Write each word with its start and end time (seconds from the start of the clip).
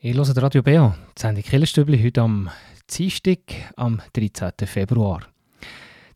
Ihr 0.00 0.14
hört 0.14 0.40
Radio 0.40 0.62
Beo, 0.62 0.94
die 1.16 1.20
Sendung 1.20 1.42
Killerstübli 1.42 2.00
heute 2.00 2.22
am 2.22 2.48
Dienstag, 2.88 3.40
am 3.74 4.00
13. 4.12 4.52
Februar. 4.64 5.22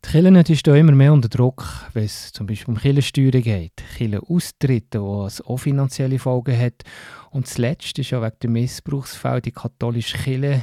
Die 0.05 0.09
Kirchen 0.09 0.41
die 0.41 0.55
stehen 0.55 0.77
immer 0.77 0.93
mehr 0.93 1.11
unter 1.11 1.27
Druck, 1.27 1.65
wenn 1.91 2.05
es 2.05 2.31
zum 2.31 2.47
Beispiel 2.47 2.75
um 2.75 2.79
Killersteuern 2.79 3.41
geht, 3.41 3.83
Killeraustritte, 3.97 4.99
die 4.99 5.43
auch 5.43 5.57
finanzielle 5.57 6.17
Folgen 6.17 6.57
hat. 6.57 6.83
Und 7.31 7.47
zuletzt 7.47 7.99
ist 7.99 8.11
ja 8.11 8.21
wegen 8.21 8.39
dem 8.41 8.53
Missbrauchsfall 8.53 9.41
die 9.41 9.51
katholische 9.51 10.17
Kirche 10.17 10.61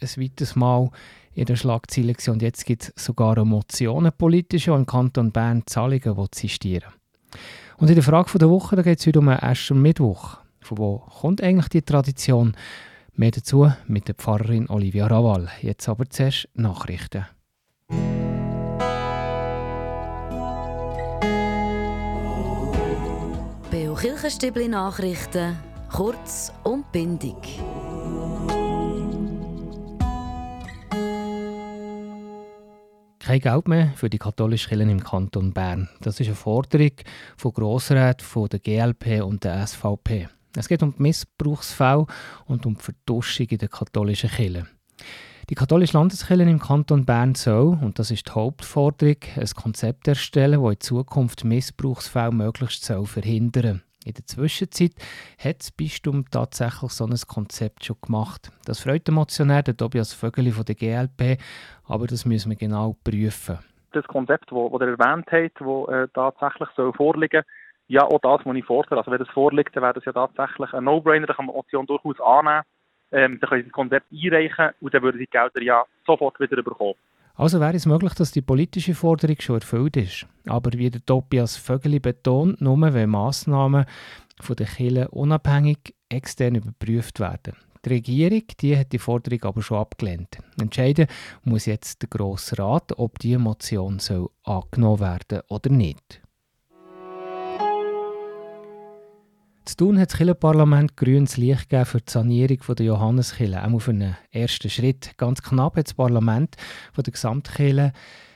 ein 0.00 0.08
weiteres 0.16 0.56
Mal 0.56 0.90
in 1.34 1.44
der 1.44 1.54
Schlagzeile 1.54 2.16
und 2.26 2.42
jetzt 2.42 2.66
gibt 2.66 2.82
es 2.82 3.04
sogar 3.04 3.44
Motionen 3.44 4.10
politische, 4.10 4.72
die 4.72 4.76
im 4.76 4.86
Kanton 4.86 5.30
Bern 5.30 5.62
Zahlungen 5.66 6.28
zistieren 6.32 6.92
Und 7.76 7.90
in 7.90 7.94
der 7.94 8.02
Frage 8.02 8.36
der 8.40 8.50
Woche 8.50 8.82
geht 8.82 8.98
es 8.98 9.06
heute 9.06 9.20
um 9.20 9.28
einen 9.28 9.82
Mittwoch. 9.82 10.38
Von 10.66 10.78
wo 10.78 10.98
kommt 11.20 11.40
eigentlich 11.44 11.68
die 11.68 11.82
Tradition? 11.82 12.56
Mehr 13.14 13.30
dazu 13.30 13.70
mit 13.86 14.08
der 14.08 14.16
Pfarrerin 14.16 14.68
Olivia 14.68 15.06
Raval. 15.06 15.48
Jetzt 15.62 15.88
aber 15.88 16.10
zuerst 16.10 16.48
Nachrichten. 16.54 17.24
Beo 23.70 23.94
Kirchenstibli 23.94 24.66
Nachrichten, 24.66 25.56
kurz 25.92 26.52
und 26.64 26.90
bindig. 26.90 27.36
Kein 33.20 33.40
Geld 33.40 33.68
mehr 33.68 33.92
für 33.94 34.10
die 34.10 34.18
katholische 34.18 34.68
Kirche 34.68 34.82
im 34.82 35.02
Kanton 35.02 35.52
Bern. 35.52 35.88
Das 36.00 36.18
ist 36.18 36.26
eine 36.26 36.34
Forderung 36.34 36.92
von 37.36 37.52
Grossräten 37.52 38.26
von 38.26 38.48
der 38.48 38.58
GLP 38.58 39.22
und 39.22 39.44
der 39.44 39.64
SVP. 39.64 40.28
Es 40.56 40.68
geht 40.68 40.82
um 40.82 40.94
Missbrauchsfälle 40.96 42.06
und 42.46 42.64
um 42.64 42.76
die 42.76 42.82
Verduschung 42.82 43.46
in 43.50 43.58
der 43.58 43.68
katholischen 43.68 44.30
Kirche. 44.30 44.66
Die 45.50 45.54
katholische 45.54 45.96
Landeskirche 45.96 46.42
im 46.42 46.58
Kanton 46.58 47.04
Bern 47.04 47.34
soll, 47.36 47.78
und 47.80 47.98
das 48.00 48.10
ist 48.10 48.26
die 48.26 48.32
Hauptforderung, 48.32 49.16
ein 49.36 49.48
Konzept 49.54 50.08
erstellen, 50.08 50.60
das 50.62 50.72
in 50.72 50.80
Zukunft 50.80 51.44
Missbrauchsfälle 51.44 52.32
möglichst 52.32 52.84
soll 52.84 53.06
verhindern 53.06 53.82
In 54.04 54.14
der 54.14 54.24
Zwischenzeit 54.24 54.92
hat 55.38 55.60
das 55.60 55.70
Bistum 55.70 56.24
tatsächlich 56.30 56.90
so 56.90 57.06
ein 57.06 57.14
Konzept 57.28 57.84
schon 57.84 57.96
gemacht. 58.00 58.50
Das 58.64 58.80
freut 58.80 59.06
den 59.06 59.14
Motionär, 59.14 59.62
der 59.62 59.76
Tobias 59.76 60.14
Vögeli 60.14 60.50
von 60.50 60.64
der 60.64 60.74
GLP, 60.74 61.38
aber 61.84 62.06
das 62.08 62.24
müssen 62.24 62.50
wir 62.50 62.56
genau 62.56 62.96
prüfen. 63.04 63.58
Das 63.92 64.04
Konzept, 64.08 64.50
das 64.50 64.58
ihr 64.58 64.80
erwähnt 64.80 65.26
habt, 65.30 65.60
das 65.60 65.94
äh, 65.94 66.08
tatsächlich 66.12 66.68
soll 66.74 66.92
vorliegen 66.92 67.42
soll, 67.42 67.65
ja, 67.88 68.02
auch 68.02 68.20
das, 68.20 68.40
was 68.44 68.56
ich 68.56 68.64
fordere. 68.64 68.98
Also 68.98 69.10
wenn 69.10 69.18
das 69.18 69.28
vorliegt, 69.28 69.74
dann 69.76 69.82
wäre 69.82 69.94
das 69.94 70.04
ja 70.04 70.12
tatsächlich 70.12 70.72
ein 70.72 70.84
No-Brainer, 70.84 71.26
dann 71.26 71.36
kann 71.36 71.46
man 71.46 71.54
die 71.54 71.58
Motion 71.58 71.86
durchaus 71.86 72.20
annehmen. 72.20 72.62
Ähm, 73.12 73.38
dann 73.40 73.48
können 73.48 73.62
sie 73.62 73.68
das 73.68 73.72
Konzept 73.72 74.06
einreichen 74.12 74.70
und 74.80 74.94
dann 74.94 75.02
würden 75.02 75.18
sie 75.18 75.26
die 75.26 75.30
Gelder 75.30 75.62
ja 75.62 75.84
sofort 76.04 76.40
wieder 76.40 76.62
bekommen. 76.62 76.94
Also 77.36 77.60
wäre 77.60 77.76
es 77.76 77.86
möglich, 77.86 78.14
dass 78.14 78.32
die 78.32 78.40
politische 78.40 78.94
Forderung 78.94 79.36
schon 79.38 79.56
erfüllt 79.56 79.96
ist. 79.96 80.26
Aber 80.46 80.72
wie 80.72 80.90
der 80.90 81.04
Tobias 81.04 81.56
Vögeli 81.56 82.00
betont, 82.00 82.60
nur 82.60 82.80
wenn 82.94 83.10
Massnahmen 83.10 83.84
von 84.40 84.56
den 84.56 84.66
Kirchen 84.66 85.06
unabhängig 85.08 85.94
extern 86.08 86.56
überprüft 86.56 87.20
werden. 87.20 87.54
Die 87.84 87.90
Regierung 87.90 88.42
die 88.60 88.76
hat 88.76 88.92
die 88.92 88.98
Forderung 88.98 89.42
aber 89.42 89.62
schon 89.62 89.78
abgelehnt. 89.78 90.38
Entscheiden 90.60 91.06
muss 91.44 91.66
jetzt 91.66 92.02
der 92.02 92.08
Grosse 92.08 92.58
Rat, 92.58 92.98
ob 92.98 93.18
diese 93.18 93.38
Motion 93.38 93.98
soll 93.98 94.30
angenommen 94.42 95.00
werden 95.00 95.42
oder 95.48 95.70
nicht. 95.70 96.22
Zu 99.66 99.78
tun 99.78 99.98
hat 99.98 100.12
das 100.12 100.18
Kirchenparlament 100.18 100.96
grünes 100.96 101.36
Licht 101.38 101.68
gegeben 101.68 101.86
für 101.86 102.00
die 102.00 102.12
Sanierung 102.12 102.58
der 102.76 102.86
Johanneskirche, 102.86 103.64
auch 103.64 103.78
für 103.80 103.90
einen 103.90 104.16
ersten 104.30 104.70
Schritt. 104.70 105.18
Ganz 105.18 105.42
knapp 105.42 105.76
hat 105.76 105.88
das 105.88 105.94
Parlament 105.94 106.54
von 106.92 107.02
der 107.02 107.12
Gesamtkirche 107.12 107.92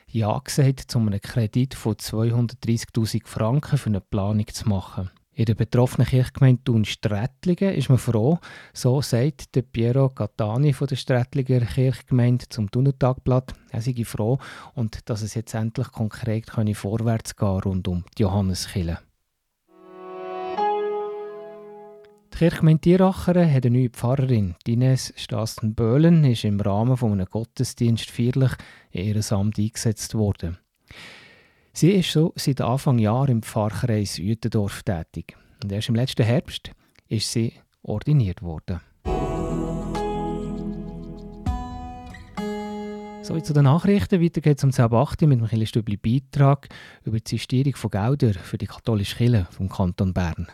Ja 0.09 0.37
gesagt, 0.39 0.93
um 0.93 1.07
einen 1.07 1.21
Kredit 1.21 1.73
von 1.73 1.93
230'000 1.93 3.25
Franken 3.25 3.77
für 3.77 3.89
eine 3.89 4.01
Planung 4.01 4.45
zu 4.47 4.67
machen. 4.67 5.09
In 5.33 5.45
der 5.45 5.55
betroffenen 5.55 6.05
Kirchgemeinde 6.05 6.65
Thun 6.65 6.83
Strättlingen 6.83 7.75
ist 7.75 7.87
man 7.87 7.97
froh, 7.97 8.37
so 8.73 9.01
sagt 9.01 9.55
der 9.55 9.61
Piero 9.61 10.09
Catani 10.09 10.73
von 10.73 10.87
der 10.87 10.97
Strättlinger 10.97 11.65
Kirchgemeinde 11.65 12.49
zum 12.49 12.69
Tunneltagblatt. 12.69 13.53
Er 13.69 13.81
sei 13.81 14.03
froh 14.03 14.37
und 14.75 15.09
dass 15.09 15.21
es 15.21 15.35
jetzt 15.35 15.53
endlich 15.53 15.93
konkret 15.93 16.51
vorwärts 16.73 17.37
gehen 17.37 17.47
rund 17.47 17.87
um 17.87 18.03
die 18.17 18.23
Johanneskirche. 18.23 18.99
Die 22.33 22.37
Kirchgemeinde 22.37 22.81
Tieracheren 22.81 23.53
hat 23.53 23.65
eine 23.65 23.77
neue 23.77 23.89
Pfarrerin. 23.89 24.55
Ines 24.65 25.13
Stassen-Böhlen 25.15 26.23
ist 26.23 26.43
im 26.43 26.59
Rahmen 26.59 26.97
von 26.97 27.11
einem 27.11 27.27
Gottesdienst 27.27 28.09
feierlich 28.09 28.53
in 28.91 29.05
ihr 29.05 29.31
Amt 29.31 29.59
eingesetzt 29.59 30.15
worden. 30.15 30.57
Sie 31.73 31.91
ist 31.91 32.11
so 32.11 32.33
seit 32.35 32.61
Anfang 32.61 32.99
Jahr 32.99 33.29
im 33.29 33.43
Pfarrkreis 33.43 34.17
Uetendorf 34.19 34.83
tätig. 34.83 35.37
Und 35.63 35.71
erst 35.71 35.89
im 35.89 35.95
letzten 35.95 36.23
Herbst 36.23 36.71
ist 37.07 37.31
sie 37.31 37.53
ordiniert 37.83 38.41
worden. 38.41 38.81
So, 43.23 43.39
zu 43.39 43.53
den 43.53 43.65
Nachrichten. 43.65 44.21
Weiter 44.21 44.41
geht 44.41 44.57
es 44.57 44.63
um 44.63 44.71
10.8 44.71 45.27
mit 45.27 45.37
einem 45.37 45.47
Kirchenstübli 45.47 45.97
Beitrag 45.97 46.69
über 47.03 47.19
die 47.19 47.29
Sistierung 47.29 47.75
von 47.75 47.91
Geldern 47.91 48.33
für 48.33 48.57
die 48.57 48.65
katholische 48.65 49.17
Kirche 49.17 49.47
vom 49.51 49.69
Kanton 49.69 50.13
Bern. 50.13 50.47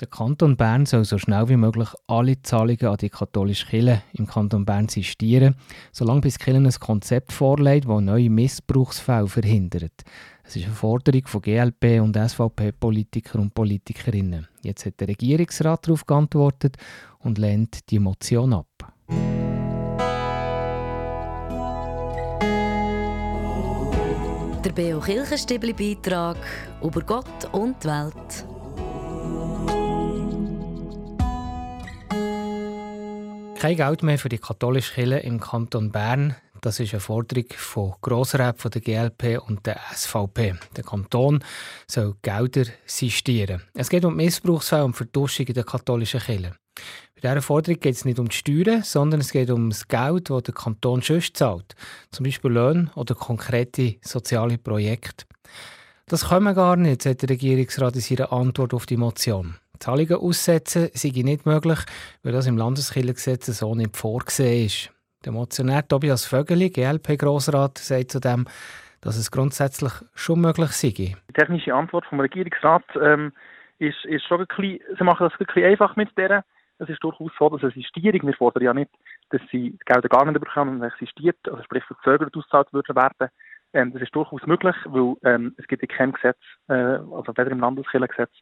Der 0.00 0.08
Kanton 0.08 0.56
Bern 0.56 0.86
soll 0.86 1.04
so 1.04 1.18
schnell 1.18 1.48
wie 1.48 1.56
möglich 1.56 1.88
alle 2.08 2.42
Zahlungen 2.42 2.86
an 2.86 2.96
die 2.96 3.10
katholische 3.10 3.66
Kirche 3.66 4.02
im 4.14 4.26
Kanton 4.26 4.64
Bern 4.64 4.88
sistieren, 4.88 5.54
solange 5.92 6.22
bis 6.22 6.36
Kirche 6.36 6.58
ein 6.58 6.70
Konzept 6.80 7.32
vorlegt, 7.32 7.88
das 7.88 8.00
neue 8.00 8.28
Missbrauchsfälle 8.28 9.28
verhindert. 9.28 10.02
Es 10.42 10.56
ist 10.56 10.64
eine 10.64 10.74
Forderung 10.74 11.24
von 11.26 11.42
GLP 11.42 12.00
und 12.00 12.16
SVP-Politikern 12.16 13.42
und 13.42 13.54
Politikerinnen. 13.54 14.48
Jetzt 14.62 14.84
hat 14.84 14.98
der 14.98 15.08
Regierungsrat 15.08 15.86
darauf 15.86 16.04
geantwortet 16.04 16.76
und 17.20 17.38
lehnt 17.38 17.88
die 17.90 18.00
Motion 18.00 18.52
ab. 18.52 18.66
Der 24.64 24.72
Beo 24.72 24.98
Kirchenstibli-Beitrag 24.98 26.38
über 26.82 27.00
Gott 27.02 27.52
und 27.52 27.76
die 27.84 27.88
Welt. 27.88 28.53
Kein 33.64 33.76
Geld 33.76 34.02
mehr 34.02 34.18
für 34.18 34.28
die 34.28 34.36
katholische 34.36 34.92
Kirche 34.92 35.20
im 35.20 35.40
Kanton 35.40 35.90
Bern. 35.90 36.36
Das 36.60 36.80
ist 36.80 36.92
eine 36.92 37.00
Forderung 37.00 37.46
von 37.56 37.94
Grossräten 38.02 38.58
von 38.58 38.70
der 38.70 38.82
GLP 38.82 39.40
und 39.48 39.64
der 39.64 39.80
SVP. 39.90 40.56
Der 40.76 40.84
Kanton 40.84 41.42
soll 41.86 42.14
Gelder 42.20 42.66
sistieren. 42.84 43.62
Es 43.72 43.88
geht 43.88 44.04
um 44.04 44.16
Missbrauchsfälle 44.16 44.84
und 44.84 44.92
Verduschung 44.92 45.46
in 45.46 45.54
der 45.54 45.64
katholischen 45.64 46.20
Kirche. 46.20 46.52
Bei 47.14 47.22
dieser 47.22 47.40
Forderung 47.40 47.80
geht 47.80 47.94
es 47.94 48.04
nicht 48.04 48.18
um 48.18 48.28
die 48.28 48.36
Steuern, 48.36 48.82
sondern 48.82 49.22
es 49.22 49.32
geht 49.32 49.48
um 49.48 49.70
das 49.70 49.88
Geld, 49.88 50.28
das 50.28 50.42
der 50.42 50.52
Kanton 50.52 51.00
sonst 51.00 51.34
zahlt. 51.34 51.74
Zum 52.10 52.24
Beispiel 52.24 52.50
Löhne 52.50 52.90
oder 52.96 53.14
konkrete 53.14 53.96
soziale 54.02 54.58
Projekte. 54.58 55.24
Das 56.04 56.28
können 56.28 56.44
wir 56.44 56.52
gar 56.52 56.76
nicht, 56.76 57.00
sagt 57.00 57.22
der 57.22 57.30
Regierungsrat 57.30 57.94
in 57.94 58.02
seiner 58.02 58.30
Antwort 58.30 58.74
auf 58.74 58.84
die 58.84 58.98
Motion. 58.98 59.54
Zahlungen 59.78 60.16
aussetzen 60.16 60.88
sei 60.92 61.10
nicht 61.22 61.46
möglich, 61.46 61.78
weil 62.22 62.32
das 62.32 62.46
im 62.46 62.56
Landeskirchengesetz 62.56 63.46
so 63.46 63.74
nicht 63.74 63.96
vorgesehen 63.96 64.66
ist. 64.66 64.90
Der 65.24 65.32
Motionär 65.32 65.86
Tobias 65.86 66.26
Vögeli, 66.26 66.70
GLP-Grossrat, 66.70 67.78
sagt 67.78 68.10
zudem, 68.10 68.46
dass 69.00 69.16
es 69.16 69.30
grundsätzlich 69.30 69.92
schon 70.14 70.40
möglich 70.40 70.70
sei. 70.70 70.90
Die 70.90 71.32
technische 71.32 71.74
Antwort 71.74 72.06
vom 72.06 72.20
Regierungsrat 72.20 72.84
ähm, 73.00 73.32
ist, 73.78 74.04
ist 74.04 74.24
schon 74.26 74.40
ein 74.40 74.46
bisschen, 74.46 74.80
sie 74.98 75.04
machen 75.04 75.28
das 75.28 75.32
ein 75.38 75.46
bisschen 75.46 75.64
einfach 75.64 75.96
mit 75.96 76.16
der. 76.16 76.44
Es 76.78 76.88
ist 76.88 77.02
durchaus 77.02 77.30
so, 77.38 77.48
dass 77.50 77.62
eine 77.62 77.72
Sistierung, 77.72 78.26
wir 78.26 78.34
fordern 78.34 78.62
ja 78.64 78.74
nicht, 78.74 78.90
dass 79.30 79.40
sie 79.50 79.70
die 79.70 79.78
Gelder 79.84 80.08
gar 80.08 80.24
nicht 80.24 80.40
bekommen, 80.40 80.80
wenn 80.80 80.90
existiert, 80.90 81.36
also 81.48 81.62
sprich 81.62 81.84
verzögert 81.84 82.36
ausgezahlt 82.36 82.72
werden. 82.72 83.30
Ähm, 83.72 83.92
das 83.92 84.02
ist 84.02 84.14
durchaus 84.14 84.46
möglich, 84.46 84.76
weil 84.86 85.14
ähm, 85.24 85.54
es 85.58 85.66
gibt 85.66 85.82
ja 85.82 85.88
kein 85.88 86.12
Gesetz, 86.12 86.38
äh, 86.68 86.74
also 86.74 87.32
weder 87.36 87.50
im 87.50 87.60
Landeskirchengesetz 87.60 88.32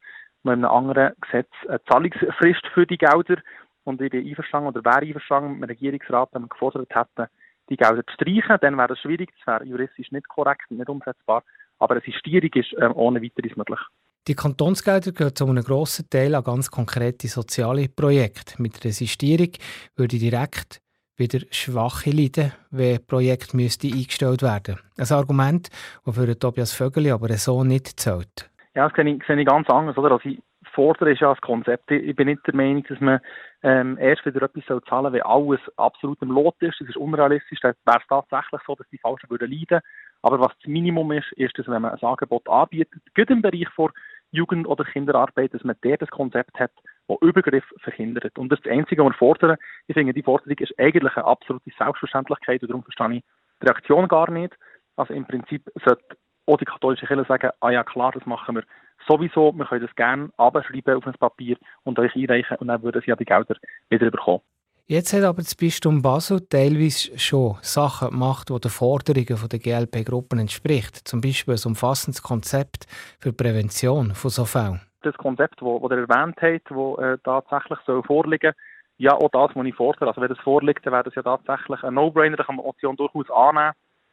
noch 0.44 0.53
in 0.53 0.65
einem 0.65 0.75
anderen 0.75 1.12
Gesetz 1.21 1.50
eine 1.69 1.83
Zahlungsfrist 1.85 2.67
für 2.75 2.87
die 2.87 2.99
Gelder. 2.99 3.37
Und 3.85 4.00
ich 4.00 4.11
bin 4.11 4.27
einverstanden 4.27 4.69
oder 4.69 4.85
wäre 4.85 5.06
einverstanden 5.06 5.59
mit 5.59 5.69
dem 5.69 5.75
Regierungsrat, 5.75 6.31
wenn 6.33 6.43
wir 6.43 6.49
gefordert 6.49 6.94
hätten, 6.94 7.29
die 7.69 7.77
Gelder 7.77 8.05
zu 8.06 8.15
streichen, 8.15 8.59
dann 8.61 8.77
wäre 8.77 8.89
das 8.89 8.99
schwierig, 9.00 9.31
das 9.39 9.47
wäre 9.47 9.65
juristisch 9.65 10.11
nicht 10.11 10.29
korrekt 10.29 10.62
und 10.71 10.79
nicht 10.79 10.89
umsetzbar. 10.89 11.43
Aber 11.79 11.94
eine 11.94 12.05
Sistierung 12.05 12.50
ist 12.55 12.73
äh, 12.75 12.87
ohne 12.94 13.23
weiteres 13.23 13.56
möglich. 13.56 13.81
Die 14.29 14.35
Kantonsgelder 14.37 15.11
gehen 15.11 15.35
zu 15.35 15.47
einem 15.47 15.65
grossen 15.65 16.09
Teil 16.09 16.37
an 16.37 16.45
ganz 16.45 16.71
konkrete 16.71 17.27
soziale 17.27 17.88
Projekte. 17.88 18.61
Mit 18.62 18.85
der 18.85 18.93
Sistierung 18.93 19.50
würde 19.97 20.19
direkt 20.19 20.81
wieder 21.17 21.41
Schwache 21.50 22.11
leiden, 22.11 22.53
wenn 22.71 23.05
Projekt 23.05 23.53
müsste 23.53 23.88
eingestellt 23.88 24.43
werden. 24.43 24.79
Ein 24.97 25.11
Argument, 25.11 25.71
das 26.05 26.15
für 26.15 26.38
Tobias 26.38 26.73
Vögeli 26.73 27.11
aber 27.11 27.37
so 27.37 27.65
nicht 27.65 27.99
zählt. 27.99 28.51
Ja, 28.75 28.89
das 28.89 28.97
sehe 28.97 29.15
ich, 29.15 29.23
sehe 29.27 29.39
ich 29.39 29.47
ganz 29.47 29.69
anders. 29.69 29.97
Oder? 29.99 30.13
Also 30.13 30.29
ich 30.29 30.43
fordern, 30.73 31.09
ist 31.09 31.21
ja 31.21 31.31
das 31.31 31.41
Konzept. 31.41 31.91
Ich 31.91 32.17
bin 32.17 32.29
nicht 32.29 32.47
der 32.47 32.55
Meinung, 32.55 32.85
dass 32.89 33.01
man 33.01 33.21
ähm, 33.63 33.99
erst 33.99 34.25
wieder 34.25 34.43
etwas 34.43 34.65
soll 34.67 34.83
zahlen 34.85 35.05
soll, 35.05 35.13
wenn 35.15 35.23
alles 35.23 35.61
absolut 35.77 36.21
im 36.23 36.31
Lot 36.31 36.57
ist. 36.61 36.81
Das 36.81 36.89
ist 36.89 36.97
unrealistisch. 36.97 37.61
Dann 37.61 37.75
wäre 37.85 37.99
es 37.99 38.07
tatsächlich 38.09 38.61
so, 38.67 38.75
dass 38.75 38.89
die 38.89 38.99
Falschen 38.99 39.31
würden 39.31 39.51
leiden. 39.51 39.81
Aber 40.23 40.41
was 40.41 40.53
das 40.59 40.67
Minimum 40.67 41.13
ist, 41.13 41.33
ist, 41.33 41.59
dass 41.59 41.67
wenn 41.69 41.83
man 41.83 41.93
ein 41.93 42.03
Angebot 42.03 42.49
anbietet, 42.49 43.03
gerade 43.15 43.33
im 43.33 43.43
Bereich 43.43 43.69
von 43.71 43.91
Jugend- 44.31 44.67
oder 44.67 44.85
Kinderarbeit, 44.85 45.53
dass 45.53 45.65
man 45.65 45.77
der 45.85 45.99
das 45.99 46.09
Konzept 46.09 46.59
hat, 46.59 46.73
das 47.09 47.19
Übergriff 47.21 47.65
verhindert. 47.81 48.39
Und 48.39 48.51
das 48.51 48.61
ist 48.61 48.67
das 48.67 48.73
Einzige, 48.73 49.05
was 49.05 49.13
wir 49.13 49.19
fordern. 49.19 49.57
Ich 49.89 49.95
finde, 49.95 50.15
die 50.15 50.23
Forderung 50.23 50.57
ist 50.57 50.79
eigentlich 50.79 51.17
eine 51.17 51.27
absolute 51.27 51.71
Selbstverständlichkeit 51.77 52.63
und 52.63 52.71
darum 52.71 52.83
verstehe 52.83 53.17
ich 53.17 53.25
die 53.61 53.67
Reaktion 53.67 54.09
gar 54.09 54.31
nicht. 54.31 54.57
Also 54.97 55.13
im 55.13 55.27
Prinzip 55.27 55.71
sollte 55.85 56.17
auch 56.47 56.56
die 56.56 56.65
katholische 56.65 57.06
Kirche 57.06 57.25
sagen, 57.27 57.50
ah 57.61 57.71
ja 57.71 57.85
klar, 57.85 58.12
das 58.12 58.27
machen 58.27 58.56
wir 58.56 58.65
sowieso, 59.06 59.53
wir 59.53 59.65
können 59.67 59.87
das 59.87 59.94
gerne 59.97 60.31
abschreiben 60.37 60.97
auf 60.97 61.06
ein 61.06 61.15
Papier 61.15 61.56
und 61.85 61.99
euch 61.99 62.15
einreichen 62.15 62.56
und 62.59 62.69
dann 62.69 62.83
würden 62.83 63.03
sie 63.03 63.11
ja 63.11 63.17
die 63.17 63.25
Gelder 63.25 63.56
wieder 63.89 64.11
bekommen. 64.11 64.41
Jetzt 64.87 65.12
hat 65.12 65.23
aber 65.23 65.39
das 65.39 65.55
Bistum 65.55 66.03
Basel 66.03 66.41
teilweise 66.41 67.17
schon 67.19 67.56
Sachen 67.62 68.11
gemacht, 68.11 68.50
die 68.50 68.61
den 68.61 68.71
Forderungen 68.71 69.49
der 69.49 69.59
GLP-Gruppen 69.59 70.41
entspricht. 70.41 71.09
Zum 71.09 71.21
Beispiel 71.21 71.55
ein 71.55 71.61
umfassendes 71.65 72.23
Konzept 72.23 72.87
für 73.21 73.33
Prävention 73.33 74.15
von 74.15 74.31
so 74.31 74.45
Fällen. 74.45 74.81
Das 75.03 75.17
Konzept, 75.17 75.61
das 75.61 75.69
ihr 75.69 75.91
erwähnt 75.91 76.37
habt, 76.43 76.71
das 76.71 76.99
äh, 77.05 77.19
tatsächlich 77.25 77.79
soll 77.87 78.03
vorliegen 78.03 78.53
ja, 78.99 79.15
auch 79.15 79.31
das, 79.31 79.50
was 79.55 79.67
ich 79.67 79.75
fordere. 79.75 80.09
Also 80.09 80.21
wenn 80.21 80.29
das 80.29 80.38
vorliegt, 80.38 80.87
dann 80.87 80.93
wäre 80.93 81.03
das 81.03 81.15
ja 81.17 81.23
tatsächlich 81.23 81.83
ein 81.83 81.95
No-Brainer, 81.95 82.37
da 82.37 82.45
kann 82.45 82.56
man 82.56 82.65
die 82.65 82.69
Option 82.69 82.97
durchaus 82.97 83.31
annehmen. 83.31 83.73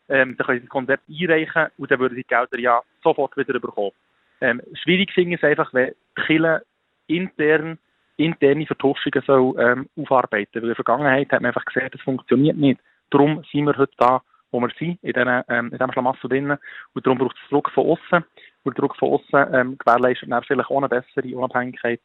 Ähm, 0.10 0.36
dann 0.38 0.46
können 0.46 0.60
sie 0.60 0.66
das 0.66 0.70
Konzept 0.70 1.04
einreichen 1.10 1.68
und 1.78 1.92
dann 1.92 2.00
würden 2.00 2.16
sie 2.16 2.24
die 2.24 2.28
Gelder 2.28 2.60
ja 2.60 2.82
sofort 3.04 3.38
wieder 3.38 3.60
bekommen. 3.60 3.92
Ähm, 4.42 4.62
schwierig 4.84 5.12
finde 5.14 5.36
ich 5.36 5.44
einfach, 5.44 5.74
wenn 5.74 5.94
die 6.18 6.22
Kirche 6.22 6.64
intern 7.08 7.78
interne 8.20 8.66
Vertuschungen 8.66 9.24
soll, 9.26 9.56
ähm, 9.60 9.90
aufarbeiten 9.98 10.56
Weil 10.56 10.64
in 10.64 10.68
der 10.68 10.76
Vergangenheit 10.76 11.32
hat 11.32 11.42
man 11.42 11.48
einfach 11.48 11.66
gesehen, 11.66 11.90
das 11.92 12.02
funktioniert 12.02 12.58
nicht. 12.58 12.82
Darum 13.10 13.44
sind 13.52 13.66
wir 13.66 13.78
heute 13.78 13.94
da, 13.98 14.22
wo 14.52 14.60
wir 14.60 14.70
sind, 14.78 15.00
in, 15.02 15.14
diesen, 15.14 15.44
ähm, 15.48 15.66
in 15.68 15.72
diesem 15.72 15.92
Schlamassel 15.92 16.30
drinnen. 16.30 16.58
Und 16.94 17.06
darum 17.06 17.18
braucht 17.18 17.38
es 17.42 17.50
Druck 17.50 17.72
von 17.72 17.86
außen. 17.86 18.26
Und 18.64 18.78
der 18.78 18.82
Druck 18.82 18.98
von 18.98 19.14
außen 19.14 19.54
ähm, 19.54 19.78
gewährleistet 19.78 20.30
dann 20.30 20.44
vielleicht 20.44 20.70
auch 20.70 20.88
bessere 20.88 21.36
Unabhängigkeit 21.36 22.02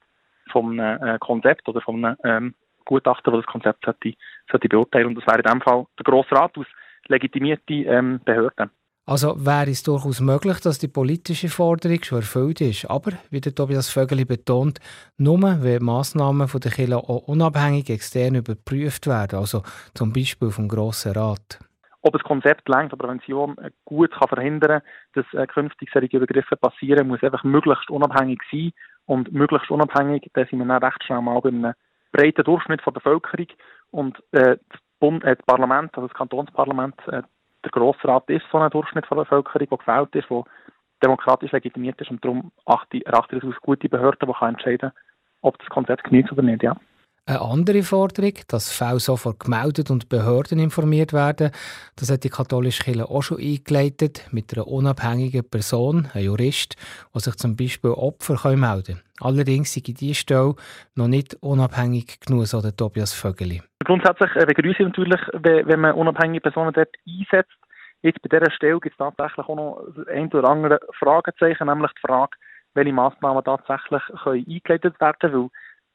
vom 0.52 0.78
äh, 0.78 1.18
Konzept 1.20 1.68
oder 1.68 1.80
vom 1.80 2.16
ähm, 2.22 2.54
Gutachter, 2.84 3.30
der 3.32 3.40
das 3.40 3.50
Konzept 3.50 3.84
sollte, 3.84 4.14
sollte 4.50 4.68
beurteilen. 4.68 5.08
Und 5.08 5.16
das 5.16 5.26
wäre 5.26 5.38
in 5.38 5.44
diesem 5.44 5.62
Fall 5.62 5.86
der 5.98 6.04
Grosse 6.04 6.36
legitimierte 7.08 7.74
ähm, 7.74 8.20
Behörden. 8.24 8.70
Also 9.06 9.44
wäre 9.44 9.70
es 9.70 9.82
durchaus 9.82 10.20
möglich, 10.20 10.60
dass 10.60 10.78
die 10.78 10.88
politische 10.88 11.50
Forderung 11.50 12.02
schon 12.02 12.18
erfüllt 12.18 12.62
ist. 12.62 12.86
Aber, 12.86 13.12
wie 13.30 13.40
der 13.40 13.54
Tobias 13.54 13.90
Vögeli 13.90 14.24
betont, 14.24 14.78
nur 15.18 15.62
wenn 15.62 15.84
Massnahmen 15.84 16.48
von 16.48 16.60
der 16.60 16.72
Kirche 16.72 16.96
auch 16.96 17.28
unabhängig 17.28 17.90
extern 17.90 18.36
überprüft 18.36 19.06
werden, 19.06 19.38
also 19.38 19.62
zum 19.92 20.14
Beispiel 20.14 20.50
vom 20.50 20.68
Grossen 20.68 21.12
Rat. 21.12 21.58
Ob 22.00 22.14
das 22.14 22.22
Konzept 22.22 22.66
Länge 22.68 22.88
der 22.88 22.96
Prävention 22.96 23.58
äh, 23.58 23.70
gut 23.84 24.10
kann 24.12 24.28
verhindern 24.28 24.80
kann, 24.80 25.22
dass 25.24 25.34
äh, 25.34 25.46
künftig 25.46 25.90
solche 25.92 26.16
Übergriffe 26.16 26.56
passieren, 26.56 27.08
muss 27.08 27.22
einfach 27.22 27.44
möglichst 27.44 27.90
unabhängig 27.90 28.40
sein. 28.50 28.72
Und 29.06 29.32
möglichst 29.32 29.70
unabhängig, 29.70 30.30
da 30.32 30.46
sind 30.46 30.60
wir 30.60 30.66
dann 30.66 30.82
recht 30.82 31.04
schnell 31.04 31.20
mal 31.20 31.38
bei 31.40 31.50
einem 31.50 31.74
breiten 32.10 32.44
Durchschnitt 32.44 32.80
der 32.86 32.90
Bevölkerung. 32.90 33.48
Und 33.90 34.22
äh, 34.32 34.56
Bund, 35.04 35.22
äh, 35.24 35.36
das 35.36 35.44
Parlament, 35.44 35.90
also 35.94 36.08
das 36.08 36.16
Kantonsparlament, 36.16 36.94
äh, 37.08 37.22
der 37.62 37.70
Grossrat 37.70 38.28
ist 38.30 38.46
so 38.50 38.56
ein 38.56 38.70
Durchschnitt 38.70 39.06
von 39.06 39.18
der 39.18 39.24
Bevölkerung, 39.24 39.68
der 39.68 39.78
gefällt 39.78 40.14
ist, 40.14 40.30
der 40.30 40.44
demokratisch 41.02 41.52
legitimiert 41.52 42.00
ist 42.00 42.10
und 42.10 42.24
darum 42.24 42.52
erachte 42.64 42.96
ich 42.96 43.04
das 43.04 43.44
als 43.44 43.60
gute 43.60 43.88
Behörde, 43.90 44.26
die 44.26 44.44
entscheiden 44.46 44.90
kann, 44.90 44.92
ob 45.42 45.58
das 45.58 45.68
Konzept 45.68 46.04
genügt 46.04 46.32
oder 46.32 46.42
nicht. 46.42 46.62
Ja. 46.62 46.74
Eine 47.26 47.40
andere 47.40 47.82
Forderung, 47.82 48.34
dass 48.48 48.70
Fälle 48.70 49.00
sofort 49.00 49.40
gemeldet 49.40 49.90
und 49.90 50.10
Behörden 50.10 50.58
informiert 50.58 51.14
werden, 51.14 51.52
das 51.96 52.12
hat 52.12 52.22
die 52.22 52.28
katholische 52.28 52.82
Kirche 52.82 53.08
auch 53.08 53.22
schon 53.22 53.38
eingeleitet 53.38 54.28
mit 54.30 54.52
einer 54.52 54.68
unabhängigen 54.68 55.48
Person, 55.48 56.06
einem 56.12 56.26
Jurist, 56.26 56.76
der 57.14 57.22
sich 57.22 57.36
zum 57.36 57.56
Beispiel 57.56 57.92
Opfer 57.92 58.34
melden 58.56 58.98
kann. 58.98 59.02
Allerdings 59.22 59.72
sind 59.72 59.98
diese 59.98 60.14
Stelle 60.14 60.54
noch 60.96 61.08
nicht 61.08 61.34
unabhängig 61.40 62.20
genug, 62.20 62.46
so 62.46 62.60
der 62.60 62.76
Tobias 62.76 63.14
Vögeli. 63.14 63.62
Grundsätzlich 63.84 64.36
äh, 64.36 64.44
begrüße 64.44 64.82
ich 64.82 64.86
natürlich, 64.86 65.20
wenn 65.32 65.80
man 65.80 65.94
unabhängige 65.94 66.42
Personen 66.42 66.74
dort 66.74 66.94
einsetzt. 67.08 67.56
Jetzt 68.02 68.20
bei 68.20 68.38
dieser 68.38 68.52
Stelle 68.52 68.78
gibt 68.80 68.92
es 68.92 68.98
tatsächlich 68.98 69.48
auch 69.48 69.56
noch 69.56 70.06
ein 70.12 70.30
oder 70.30 70.50
andere 70.50 70.78
Fragezeichen, 70.98 71.68
nämlich 71.68 71.92
die 71.92 72.06
Frage, 72.06 72.36
welche 72.74 72.92
Massnahmen 72.92 73.42
tatsächlich 73.42 74.02
eingeleitet 74.26 75.00
werden 75.00 75.16
können 75.20 75.50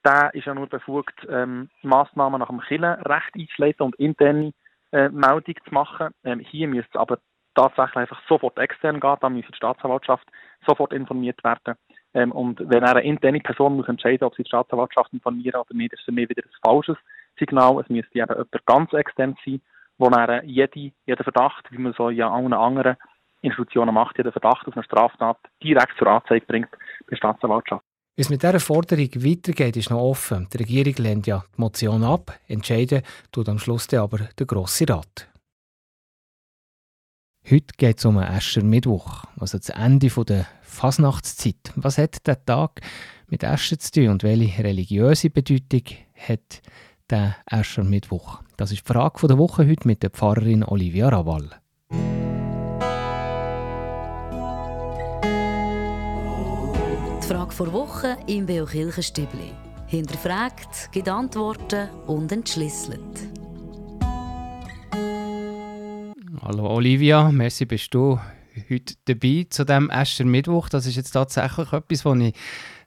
der 0.06 0.34
ist 0.34 0.46
ja 0.46 0.54
nur 0.54 0.68
befugt, 0.68 1.28
ähm, 1.30 1.69
Massnahmen 1.81 2.40
nach 2.40 2.50
dem 2.50 2.62
Killenrecht 2.62 3.36
einzuleiten 3.36 3.86
und 3.86 3.96
interne 3.96 4.54
äh, 4.92 5.10
Meldung 5.10 5.56
zu 5.66 5.74
machen. 5.74 6.10
Ähm, 6.24 6.40
hier 6.40 6.68
müsste 6.68 6.90
es 6.94 7.00
aber 7.00 7.19
tatsächlich 7.56 7.98
einfach 7.98 8.22
sofort 8.28 8.57
extern 8.57 9.00
gehen, 9.00 9.18
da 9.19 9.30
müsste 9.30 9.51
die 9.51 9.57
Staatsanwaltschaft 9.57 10.28
sofort 10.66 10.94
informiert 10.94 11.44
werden. 11.44 11.75
Ähm, 12.13 12.31
und 12.31 12.60
wenn 12.69 12.84
eine 12.84 13.01
interne 13.01 13.40
Person 13.40 13.75
muss 13.75 13.88
entscheiden, 13.88 14.25
ob 14.25 14.36
sie 14.36 14.44
die 14.44 14.50
Staatsanwaltschaft 14.50 15.13
informieren 15.13 15.60
oder 15.60 15.74
nicht, 15.74 15.94
ist 15.94 16.04
für 16.04 16.12
mich 16.12 16.30
wieder 16.30 16.44
ein 16.44 16.51
falsches 16.63 16.98
Signal. 17.38 17.80
Es 17.81 17.90
müsste 17.90 18.18
eben 18.18 18.28
jemand 18.34 18.66
ganz 18.66 18.94
extern 18.94 19.36
sein, 19.46 19.62
wo 19.98 20.10
dann 20.10 20.46
jede, 20.48 20.92
jeder 21.06 21.24
Verdacht, 21.24 21.69
wie 21.72 21.78
man 21.78 21.94
so 21.94 22.10
ja 22.10 22.31
allen 22.31 22.54
anderen 22.54 22.96
Institutionen 23.42 23.94
macht, 23.94 24.18
jeder 24.18 24.31
Verdacht 24.31 24.68
auf 24.68 24.75
eine 24.75 24.84
Straftat 24.84 25.38
direkt 25.63 25.98
zur 25.98 26.07
Anzeige 26.07 26.46
bringt 26.46 26.72
bei 26.72 27.12
der 27.12 27.18
Staatsanwaltschaft. 27.18 27.84
Wie 28.19 28.24
es 28.24 28.30
mit 28.30 28.44
dieser 28.44 28.60
Forderung 28.60 29.07
weitergeht, 29.16 29.77
ist 29.77 29.92
noch 29.92 30.01
offen. 30.01 30.45
Die 30.51 30.57
Regierung 30.57 30.94
lehnt 30.95 31.25
ja 31.25 31.45
die 31.56 31.62
Motion 31.62 32.04
ab. 32.04 32.38
Entscheiden 32.50 33.01
tut 33.31 33.48
am 33.48 33.60
Schluss 33.60 33.88
aber 33.94 34.27
der 34.38 34.45
Grosse 34.45 34.89
Rat. 34.89 35.30
Heute 37.50 37.74
geht 37.77 38.00
es 38.00 38.04
um 38.04 38.18
einen 38.18 38.69
Mittwoch, 38.69 39.24
also 39.39 39.57
das 39.57 39.69
Ende 39.69 40.10
der 40.10 40.48
Fasnachtszeit. 40.63 41.71
Was 41.77 41.98
hat 41.98 42.27
der 42.27 42.44
Tag 42.44 42.81
mit 43.30 43.45
Ascher 43.45 43.80
zu 43.80 43.89
tun 43.89 44.10
und 44.10 44.24
welche 44.24 44.65
religiöse 44.65 45.30
Bedeutung 45.30 45.83
hat 46.13 46.62
der 47.10 47.38
Mittwoch? 47.83 48.42
Das 48.57 48.74
ist 48.74 48.86
die 48.86 48.94
Frage 48.94 49.27
der 49.30 49.38
Woche 49.38 49.65
heute 49.65 49.88
mit 49.88 50.04
der 50.04 50.10
Pfarrerin 50.10 50.65
Olivia 50.65 51.07
Rawal. 51.07 51.51
Frage 57.30 57.52
vor 57.52 57.72
Woche 57.72 58.18
im 58.26 58.48
Beo 58.48 58.66
Kirchenstübli. 58.66 59.52
Hinterfragt, 59.86 60.92
gibt 60.92 61.08
Antworten 61.08 61.88
und 62.08 62.31
entschlüsselt. 62.31 63.00
Hallo 66.42 66.65
Olivia, 66.65 67.32
merci 67.32 67.65
bist 67.65 67.94
du 67.94 68.20
heute 68.68 68.96
dabei 69.06 69.46
zu 69.48 69.63
dem 69.63 69.92
Mittwoch. 70.24 70.70
Das 70.70 70.88
ist 70.88 70.96
jetzt 70.96 71.12
tatsächlich 71.12 71.72
etwas, 71.72 72.03
was 72.03 72.18
ich 72.18 72.34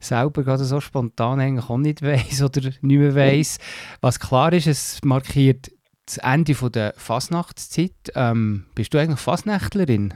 selber 0.01 0.43
gerade 0.43 0.65
so 0.65 0.81
spontan 0.81 1.39
eigentlich 1.39 1.71
auch 1.71 1.79
nicht 1.79 2.03
weiss 2.03 2.43
oder 2.43 2.63
nicht 2.63 2.83
mehr 2.83 3.15
weiss. 3.15 3.59
Was 4.01 4.19
klar 4.19 4.53
ist, 4.53 4.67
es 4.67 4.99
markiert 5.05 5.71
das 6.05 6.19
Ende 6.19 6.55
der 6.69 6.95
Fasnachtszeit. 6.97 8.11
Ähm, 8.17 8.65
bist 8.75 8.93
du 8.93 8.99
eigentlich 8.99 9.21
Fasnächtlerin? 9.21 10.15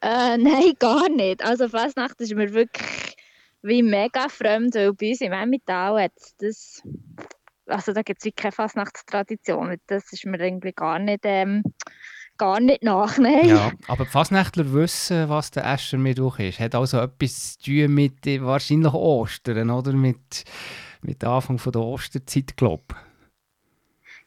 Äh, 0.00 0.38
nein, 0.38 0.72
gar 0.78 1.08
nicht. 1.08 1.44
Also 1.44 1.68
Fasnacht 1.68 2.20
ist 2.20 2.34
mir 2.34 2.52
wirklich 2.52 3.16
wie 3.62 3.82
mega 3.82 4.28
fremd, 4.28 4.74
weil 4.74 4.92
bei 4.94 5.10
uns 5.10 5.20
im 5.20 5.32
Emmental 5.32 6.02
hat 6.02 6.12
das, 6.38 6.82
also 7.66 7.92
da 7.92 8.02
gibt 8.02 8.24
es 8.24 8.32
keine 8.36 8.52
Fasnachtstradition. 8.52 9.76
Das 9.86 10.12
ist 10.12 10.24
mir 10.24 10.40
irgendwie 10.40 10.72
gar 10.72 10.98
nicht, 10.98 11.20
ähm, 11.24 11.62
gar 12.36 12.60
nicht 12.60 12.82
nach. 12.82 13.18
Nein. 13.18 13.48
Ja, 13.48 13.72
aber 13.88 14.04
die 14.04 14.10
Fasnächtler 14.10 14.72
wissen, 14.72 15.28
was 15.28 15.50
der 15.50 15.66
Aschermittwoch 15.66 16.38
ist. 16.38 16.60
Hat 16.60 16.74
also 16.74 17.00
etwas 17.00 17.58
zu 17.58 17.70
tun 17.70 17.94
mit 17.94 18.24
wahrscheinlich 18.24 18.92
Ostern, 18.92 19.70
oder? 19.70 19.92
Mit, 19.92 20.44
mit 21.02 21.24
Anfang 21.24 21.58
von 21.58 21.72
der 21.72 21.82
Osterzeit, 21.82 22.56
glaube 22.56 22.94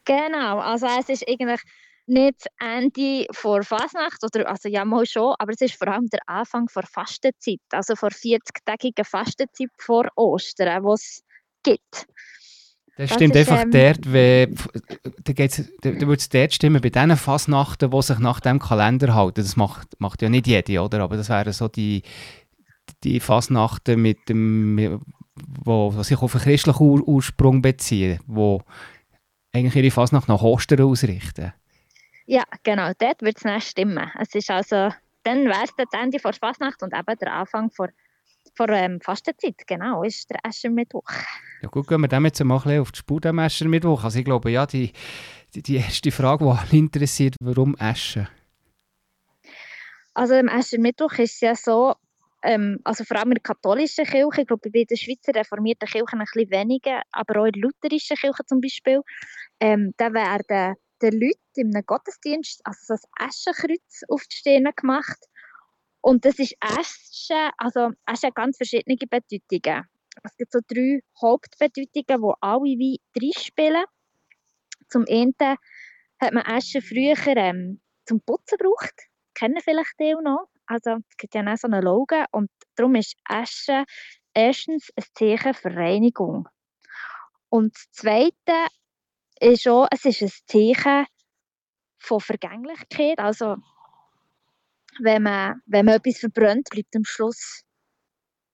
Genau, 0.03 0.57
also 0.59 0.87
es 0.99 1.09
ist 1.09 1.29
eigentlich 1.29 1.61
nicht 2.07 2.35
das 2.39 2.47
Ende 2.59 3.25
vor 3.31 3.63
Fasnacht, 3.63 4.23
oder, 4.23 4.49
also 4.49 4.69
ja 4.69 4.85
mal 4.85 5.05
schon, 5.05 5.35
aber 5.39 5.53
es 5.53 5.61
ist 5.61 5.75
vor 5.75 5.87
allem 5.87 6.07
der 6.07 6.19
Anfang 6.27 6.67
der 6.75 6.83
Fastenzeit, 6.83 7.59
also 7.71 7.95
vor 7.95 8.09
40-tägiger 8.09 9.05
Fastenzeit 9.05 9.69
vor 9.77 10.07
Ostern, 10.15 10.83
was 10.83 11.01
es 11.01 11.23
gibt. 11.63 12.07
Das, 12.97 13.09
das 13.09 13.15
stimmt 13.15 13.35
ist, 13.35 13.49
einfach 13.49 13.63
ähm, 13.63 13.71
dort, 13.71 14.05
da, 14.05 15.33
da, 15.33 15.91
da 15.91 16.07
würde 16.07 16.19
es 16.19 16.29
dort 16.29 16.53
stimmen, 16.53 16.81
bei 16.81 16.89
den 16.89 17.15
Fasnachten, 17.15 17.89
die 17.89 18.01
sich 18.01 18.19
nach 18.19 18.41
dem 18.41 18.59
Kalender 18.59 19.15
halten. 19.15 19.41
Das 19.41 19.55
macht, 19.55 19.99
macht 19.99 20.21
ja 20.21 20.29
nicht 20.29 20.45
jede, 20.45 20.81
oder? 20.81 20.99
Aber 20.99 21.15
das 21.15 21.29
wären 21.29 21.53
so 21.53 21.67
die, 21.67 22.03
die 23.03 23.19
Fasnachten, 23.19 24.01
mit 24.01 24.27
dem, 24.27 24.99
wo, 25.63 25.93
wo 25.95 26.03
sich 26.03 26.21
auf 26.21 26.35
einen 26.35 26.43
christlichen 26.43 26.83
Ur 26.83 27.07
Ursprung 27.07 27.61
beziehen, 27.61 28.19
wo 28.27 28.61
eigentlich 29.53 29.75
ihre 29.75 29.91
Fasnacht 29.91 30.27
nach 30.27 30.41
Ostern 30.41 30.81
ausrichten. 30.81 31.53
Ja, 32.31 32.43
genau, 32.63 32.93
dort 32.97 33.21
wird 33.23 33.39
es 33.39 33.43
nicht 33.43 33.67
stimmen. 33.67 34.09
Es 34.17 34.33
ist 34.33 34.49
also, 34.49 34.89
dann 35.23 35.43
wäre 35.43 35.65
es 35.65 35.75
das 35.75 35.87
Ende 35.91 36.17
vor 36.17 36.31
Fasnacht 36.31 36.81
und 36.81 36.93
eben 36.93 37.17
der 37.19 37.33
Anfang 37.33 37.69
vor 37.69 37.89
vor 38.55 38.69
ähm, 38.69 39.01
Fastenzeit, 39.01 39.55
genau, 39.67 40.03
ist 40.03 40.29
der 40.29 40.39
Aschermittwoch. 40.43 41.09
Ja 41.61 41.67
gut, 41.67 41.87
gehen 41.87 41.99
wir 41.99 42.07
dem 42.07 42.25
jetzt 42.25 42.41
mal 42.43 42.55
ein 42.55 42.63
bisschen 42.63 42.81
auf 42.81 42.91
die 42.93 42.99
Spur 42.99 43.19
dem 43.19 43.39
Aschermittwoch. 43.39 44.03
Also 44.05 44.19
ich 44.19 44.25
glaube, 44.25 44.49
ja, 44.49 44.65
die, 44.65 44.93
die, 45.53 45.61
die 45.61 45.75
erste 45.75 46.09
Frage, 46.11 46.45
die 46.45 46.51
alle 46.51 46.79
interessiert, 46.79 47.35
warum 47.41 47.75
Eschen? 47.75 48.29
Also 50.13 50.35
im 50.35 50.47
Aschermittwoch 50.47 51.13
ist 51.13 51.35
es 51.35 51.41
ja 51.41 51.55
so, 51.55 51.95
ähm, 52.43 52.79
also 52.85 53.03
vor 53.03 53.17
allem 53.17 53.31
in 53.31 53.35
der 53.35 53.43
katholischen 53.43 54.05
Kirche, 54.05 54.41
ich 54.41 54.47
glaube 54.47 54.69
bei 54.69 54.85
den 54.85 54.97
Schweizer 54.97 55.35
reformierten 55.35 55.87
Kirchen 55.87 56.19
ein 56.19 56.27
bisschen 56.33 56.49
weniger, 56.51 57.01
aber 57.11 57.41
auch 57.41 57.45
in 57.45 57.53
der 57.53 57.61
lutherischen 57.61 58.15
Kirche 58.15 58.45
zum 58.45 58.61
Beispiel, 58.61 59.01
ähm, 59.59 59.93
da 59.97 60.13
werden 60.13 60.75
den 61.01 61.19
Leuten 61.19 61.75
einem 61.75 61.85
Gottesdienst 61.85 62.61
also 62.63 62.79
so 62.83 62.93
ein 62.93 63.27
Aschenkreuz 63.27 64.03
auf 64.07 64.23
die 64.27 64.37
Stirn 64.37 64.69
gemacht. 64.75 65.17
Und 66.01 66.25
das 66.25 66.39
ist 66.39 66.55
Asche, 66.59 67.51
also 67.57 67.91
Asche 68.05 68.27
hat 68.27 68.35
ganz 68.35 68.57
verschiedene 68.57 68.97
Bedeutungen. 68.97 69.85
Es 70.23 70.35
gibt 70.35 70.51
so 70.51 70.59
drei 70.67 71.01
Hauptbedeutungen, 71.21 72.21
die 72.21 72.33
alle 72.41 72.61
wie 72.61 73.01
drei 73.13 73.39
spielen. 73.39 73.83
Zum 74.89 75.05
einen 75.07 75.35
hat 75.39 76.33
man 76.33 76.45
Asche 76.45 76.81
früher 76.81 77.15
ähm, 77.27 77.81
zum 78.05 78.21
Putzen 78.21 78.57
gebraucht. 78.57 78.93
Kennen 79.33 79.61
vielleicht 79.63 79.93
die 79.99 80.15
auch 80.15 80.21
noch. 80.21 80.47
Also 80.65 80.97
es 81.09 81.17
gibt 81.17 81.35
ja 81.35 81.43
auch 81.45 81.57
so 81.57 81.67
einen 81.67 81.83
Logo 81.83 82.23
und 82.31 82.49
darum 82.75 82.95
ist 82.95 83.15
Asche 83.25 83.85
erstens 84.33 84.89
ein 84.95 85.03
Zeichen 85.13 85.53
für 85.53 85.75
Reinigung. 85.75 86.47
Und 87.49 87.75
das 87.75 87.91
Zweite 87.91 88.67
ist 89.41 89.67
auch, 89.67 89.87
es 89.91 90.05
ist 90.05 90.21
ein 90.21 90.31
Zeichen 90.45 91.05
von 91.99 92.19
Vergänglichkeit. 92.19 93.19
Also 93.19 93.57
wenn 94.99 95.23
man, 95.23 95.61
wenn 95.65 95.85
man 95.85 95.95
etwas 95.95 96.19
verbrennt, 96.19 96.69
bleibt 96.69 96.95
am 96.95 97.03
Schluss 97.03 97.63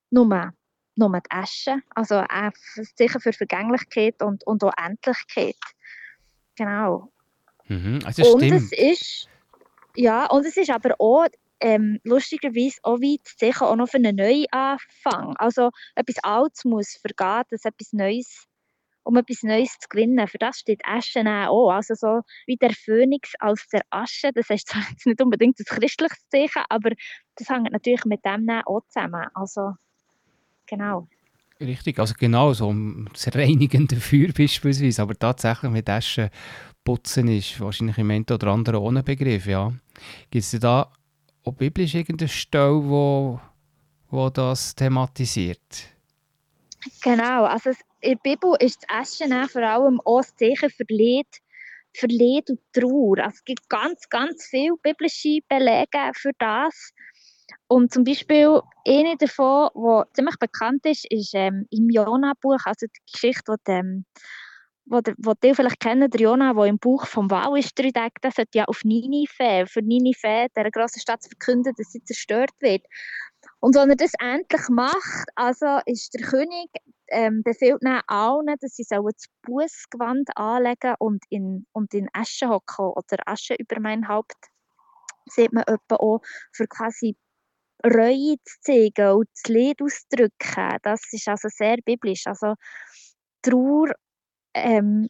nur, 0.10 0.54
nur 0.96 1.22
die 1.22 1.32
Asche. 1.32 1.82
Also 1.96 2.16
ein 2.16 2.52
Zeichen 2.96 3.22
für 3.22 3.34
Vergänglichkeit 3.34 4.22
und, 4.22 4.46
und 4.46 4.64
auch 4.64 4.74
Endlichkeit. 4.78 5.58
Genau. 6.56 7.12
Mhm, 7.68 8.00
also 8.06 8.34
und 8.34 8.44
es 8.44 8.72
ist 8.72 9.30
ja, 9.96 10.28
und 10.28 10.46
es 10.46 10.56
ist 10.58 10.70
aber 10.70 10.96
auch 11.00 11.26
ähm, 11.60 12.00
lustigerweise 12.04 12.78
auch 12.84 13.00
wie 13.00 13.20
das 13.24 13.36
Zeichen 13.36 13.64
auch 13.64 13.76
noch 13.76 13.90
für 13.90 13.98
einen 13.98 14.16
Neuanfang. 14.16 15.36
Also 15.38 15.72
etwas 15.96 16.24
Altes 16.24 16.66
muss 16.66 16.98
vergehen, 17.02 17.44
dass 17.50 17.66
etwas 17.66 17.94
Neues 17.94 18.46
um 19.08 19.16
etwas 19.16 19.42
Neues 19.44 19.72
zu 19.80 19.88
gewinnen. 19.90 20.28
Für 20.28 20.38
das 20.38 20.60
steht 20.60 20.82
Asche 20.86 21.24
auch. 21.48 21.72
Also 21.72 21.96
so 21.96 22.22
wie 22.46 22.58
der 22.58 22.72
Phönix 22.74 23.34
aus 23.40 23.66
der 23.72 23.84
Asche. 23.90 24.32
Das 24.34 24.50
ist 24.50 24.68
zwar 24.68 24.84
jetzt 24.90 25.06
nicht 25.06 25.22
unbedingt 25.22 25.58
ein 25.60 25.66
christliches 25.66 26.28
Zeichen, 26.30 26.64
aber 26.70 26.92
das 27.36 27.50
hängt 27.50 27.72
natürlich 27.72 28.04
mit 28.04 28.26
dem 28.26 28.50
auch 28.66 28.82
zusammen. 28.90 29.26
Also 29.34 29.76
genau. 30.66 31.08
Richtig, 31.60 31.98
also 32.00 32.14
genau 32.20 32.54
so 32.54 32.74
das 33.14 33.34
reinigende 33.34 33.96
Feuer 33.96 34.28
beispielsweise, 34.38 35.02
aber 35.02 35.18
tatsächlich 35.18 35.72
mit 35.72 35.90
Asche 35.90 36.30
putzen 36.84 37.30
ist 37.30 37.60
wahrscheinlich 37.60 37.98
im 37.98 38.12
einen 38.12 38.26
oder 38.30 38.48
anderen 38.48 38.82
ohne 38.82 39.04
Begriff, 39.04 39.48
ja. 39.48 39.72
Gibt 40.30 40.46
es 40.46 40.52
da 40.60 40.92
auch 41.44 41.54
biblisch 41.54 41.96
irgendeine 41.96 42.30
Stelle, 42.30 42.84
wo, 42.84 43.40
wo 44.10 44.30
das 44.30 44.76
thematisiert? 44.76 45.96
Genau, 47.02 47.46
also 47.46 47.72
in 48.02 48.12
der 48.12 48.32
Bibel 48.32 48.56
ist 48.60 48.86
das 48.88 49.20
Essen 49.20 49.48
vor 49.50 49.64
allem 49.64 50.00
auch 50.06 50.20
ein 50.20 50.38
Zeichen 50.38 50.70
für 50.70 50.86
Leid, 50.90 51.28
für 51.94 52.08
Leid 52.08 52.50
und 52.50 52.60
Trauer. 52.74 53.18
Also 53.20 53.36
es 53.36 53.44
gibt 53.44 53.70
ganz, 53.70 54.08
ganz 54.10 54.46
viele 54.46 54.76
biblische 54.82 55.40
Belege 55.50 56.12
für 56.14 56.32
das. 56.38 56.92
Und 57.68 57.94
zum 57.94 58.04
Beispiel 58.04 58.62
eine 58.86 59.18
davon, 59.18 59.70
die 59.76 60.14
ziemlich 60.14 60.36
bekannt 60.38 60.86
ist, 60.86 61.06
ist 61.12 61.34
ähm, 61.34 61.66
im 61.70 61.90
Jona-Buch, 61.90 62.60
also 62.66 62.86
die 62.86 63.12
Geschichte, 63.12 63.56
die, 63.68 63.72
ähm, 63.72 64.06
wo, 64.86 65.02
der, 65.02 65.16
wo 65.18 65.34
die 65.34 65.54
vielleicht 65.54 65.80
kennen, 65.80 66.10
der 66.10 66.22
Jona, 66.22 66.54
der 66.54 66.66
im 66.66 66.78
Buch 66.78 67.06
vom 67.06 67.30
Wal 67.30 67.58
ist, 67.58 67.78
drei 67.78 67.92
Tage, 67.92 68.14
der 68.24 68.32
sollte 68.32 68.58
ja 68.58 68.66
auf 68.66 68.84
Ninive, 68.84 69.66
für 69.68 69.82
Ninive, 69.82 70.48
der 70.56 70.72
grossen 70.72 71.02
Stadt, 71.02 71.24
verkünden, 71.24 71.74
dass 71.78 71.92
sie 71.92 72.04
zerstört 72.04 72.52
wird. 72.60 72.84
Und 73.60 73.76
wenn 73.76 73.90
er 73.90 73.96
das 73.96 74.12
endlich 74.20 74.70
macht, 74.70 75.30
also 75.36 75.80
ist 75.86 76.14
der 76.14 76.28
König 76.28 76.70
ähm, 77.10 77.42
befiehlt 77.44 77.80
dann 77.82 78.02
allen, 78.08 78.56
dass 78.60 78.76
sie 78.76 78.86
das 78.88 79.26
Bußgewand 79.44 80.30
anlegen 80.36 80.96
und 81.00 81.24
in, 81.30 81.66
und 81.72 81.94
in 81.94 82.08
Asche 82.14 82.50
hocken 82.50 82.86
oder 82.86 83.18
Asche 83.26 83.56
über 83.56 83.80
mein 83.80 84.08
Haupt. 84.08 84.36
Sieht 85.26 85.54
man 85.54 85.64
etwa 85.64 85.96
auch 85.96 86.22
für 86.52 86.68
quasi 86.68 87.18
Reue 87.84 88.38
zu 88.44 88.60
zeigen 88.62 89.12
und 89.12 89.30
das 89.34 89.50
Lied 89.50 89.82
auszudrücken. 89.82 90.78
Das 90.84 91.02
ist 91.12 91.28
also 91.28 91.48
sehr 91.50 91.78
biblisch. 91.84 92.26
Also 92.26 92.56
Trauer 93.42 93.94
ähm, 94.54 95.08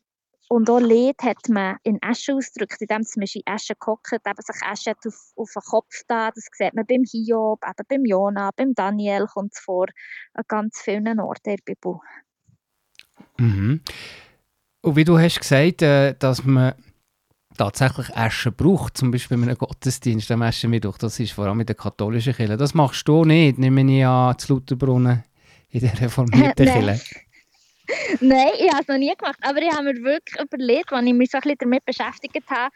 und 0.50 0.70
auch 0.70 0.80
Lied 0.80 1.22
hat 1.22 1.50
man 1.50 1.77
in 1.84 2.00
Asche 2.01 2.34
ausgedrückt, 2.34 2.82
indem 2.82 3.04
man 3.16 3.27
in 3.34 3.42
Asche 3.46 3.74
gehockt, 3.75 4.13
eben 4.13 4.42
sich 4.42 4.62
Asche 4.63 4.94
auf, 5.06 5.34
auf 5.36 5.51
den 5.54 5.62
Kopf 5.63 6.04
da. 6.08 6.32
Das 6.32 6.48
sieht 6.51 6.74
man 6.74 6.86
beim 6.86 7.04
Hiob, 7.04 7.60
eben 7.66 7.86
beim 7.88 8.06
Jona, 8.06 8.51
beim 8.56 8.74
Daniel 8.74 9.25
kommt 9.25 9.54
es 9.54 9.60
vor, 9.60 9.88
an 10.34 10.44
ganz 10.48 10.80
vielen 10.82 11.20
Orten 11.20 11.50
in 11.50 11.56
der 11.56 11.63
Bibel. 11.66 12.00
Mhm. 13.38 13.82
Und 14.82 14.96
wie 14.96 15.04
du 15.04 15.20
hast 15.20 15.39
gesagt, 15.39 15.82
äh, 15.82 16.16
dass 16.18 16.46
man 16.46 16.74
tatsächlich 17.58 18.16
Asche 18.16 18.51
braucht, 18.51 18.98
zum 18.98 19.12
Beispiel 19.12 19.38
in 19.38 19.44
einem 19.44 19.58
Gottesdienst 19.58 20.32
am 20.32 20.44
Aschenmittwoch, 20.44 20.98
das 20.98 21.20
ist 21.20 21.34
vor 21.34 21.46
allem 21.46 21.60
in 21.60 21.66
der 21.66 21.75
katholischen 21.75 22.34
Kirche. 22.34 22.56
Das 22.56 22.74
machst 22.74 23.08
du 23.08 23.25
nicht, 23.25 23.58
nehme 23.58 23.82
ich 23.92 24.06
an, 24.06 24.38
zu 24.38 24.54
Lutherbrunnen 24.54 25.24
in 25.70 25.80
der 25.82 26.00
reformierten 26.00 26.66
Kirche. 26.66 27.26
Nein, 28.22 28.50
ich 28.60 28.70
habe 28.72 28.82
es 28.82 28.88
noch 28.88 28.98
nie 28.98 29.13
gemacht, 29.15 29.39
aber 29.41 29.62
ich 29.62 29.72
habe 29.72 29.94
mir 29.94 30.03
wirklich 30.03 30.39
überlegt, 30.41 30.91
als 30.91 31.06
ich 31.06 31.13
mich 31.13 31.32
so 31.32 31.38
ein 31.38 31.41
bisschen 31.41 31.58
damit 31.60 31.86
beschäftigt 31.86 32.50
habe, 32.50 32.74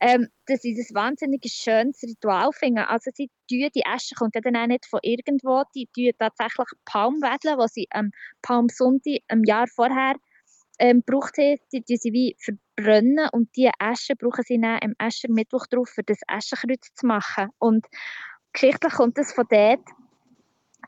ähm, 0.00 0.28
dass 0.46 0.64
ich 0.64 0.76
das 0.76 0.94
wahnsinnig 0.94 1.42
schönes 1.44 2.02
Ritual 2.02 2.50
finde. 2.52 2.88
Also 2.88 3.10
sie 3.14 3.30
tun, 3.48 3.68
die 3.74 3.86
Asche 3.86 4.14
kommt 4.14 4.34
ja 4.34 4.40
dann 4.40 4.56
auch 4.56 4.66
nicht 4.66 4.86
von 4.86 5.00
irgendwo, 5.02 5.62
die 5.74 5.88
tun 5.94 6.10
tatsächlich 6.18 6.68
Palmwedeln, 6.84 7.58
die 7.58 7.68
sie 7.72 7.86
am 7.90 8.10
Palmsonntag 8.42 9.20
im 9.28 9.44
Jahr 9.44 9.66
vorher 9.66 10.14
ähm, 10.78 11.02
gebraucht 11.06 11.38
haben, 11.38 11.58
die, 11.72 11.82
die 11.82 11.96
sie 11.96 12.12
wie 12.12 12.36
verbrennen 12.40 13.28
und 13.32 13.48
diese 13.56 13.70
Asche 13.78 14.14
brauchen 14.16 14.44
sie 14.46 14.60
dann 14.60 14.78
am 14.82 14.94
Aschermittwoch 14.98 15.66
drauf, 15.66 15.92
um 15.96 16.04
das 16.06 16.18
Aschenkreuz 16.26 16.92
zu 16.94 17.06
machen. 17.06 17.48
Und 17.58 17.86
geschichtlich 18.52 18.92
kommt 18.92 19.16
das 19.18 19.32
von 19.32 19.46
dort, 19.48 19.84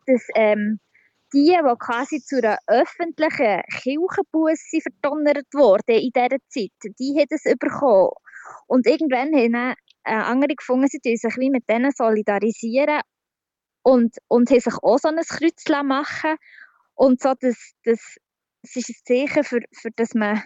dass 0.06 0.26
ähm, 0.34 0.80
die, 1.36 1.52
die 1.52 1.76
quasi 1.78 2.20
zu 2.22 2.38
einer 2.38 2.58
öffentlichen 2.66 3.62
Kirchenbusse 3.82 4.80
verdonnert 4.80 5.46
wurden 5.52 5.98
in 5.98 6.10
dieser 6.14 6.38
Zeit, 6.48 6.94
die 6.98 7.14
haben 7.18 7.26
es 7.28 7.44
bekommen. 7.58 8.10
Und 8.66 8.86
irgendwann 8.86 9.34
haben 9.34 9.74
äh, 10.04 10.14
andere 10.14 10.54
gefunden, 10.54 10.88
sie 10.88 11.00
sich 11.02 11.36
wie 11.36 11.50
mit 11.50 11.68
denen 11.68 11.90
solidarisieren 11.90 13.00
und, 13.82 14.16
und 14.28 14.50
haben 14.50 14.60
sich 14.60 14.74
auch 14.82 14.98
so 14.98 15.08
ein 15.08 15.16
Kreuz 15.16 15.64
machen 15.84 16.36
Und 16.94 17.20
so, 17.20 17.34
das, 17.38 17.72
das, 17.84 18.16
das 18.62 18.76
ist 18.76 18.88
ein 18.88 18.94
Zeichen, 19.04 19.44
für, 19.44 19.60
für 19.72 19.90
das 19.94 20.14
man 20.14 20.42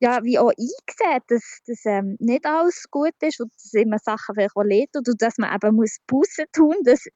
ja, 0.00 0.24
wie 0.24 0.36
auch 0.36 0.50
eingesehen, 0.50 1.20
dass, 1.28 1.60
dass 1.64 1.84
ähm, 1.84 2.16
nicht 2.18 2.44
alles 2.44 2.90
gut 2.90 3.14
ist 3.20 3.40
und 3.40 3.52
dass 3.54 3.72
immer 3.74 3.98
Sachen 3.98 4.34
vielleicht 4.34 4.56
auch 4.56 4.64
leid 4.64 4.88
und 4.96 5.08
dass 5.22 5.38
man 5.38 5.54
eben 5.54 5.76
muss 5.76 5.98
Buße 6.08 6.46
tun. 6.52 6.74
Das 6.82 7.06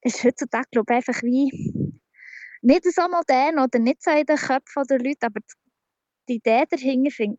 ist 0.00 0.24
heutzutage, 0.24 0.68
glaube 0.70 0.86
ich, 0.90 0.96
einfach 0.96 1.22
wie 1.22 2.00
nicht 2.64 2.84
so 2.84 3.02
modern 3.02 3.58
oder 3.58 3.78
nicht 3.78 4.02
so 4.02 4.10
in 4.10 4.24
den 4.24 4.36
Köpfen 4.36 4.84
der 4.88 4.98
Leute, 4.98 5.26
aber 5.26 5.40
die 6.28 6.36
Idee 6.36 6.64
dahinter, 6.70 7.10
finde 7.10 7.36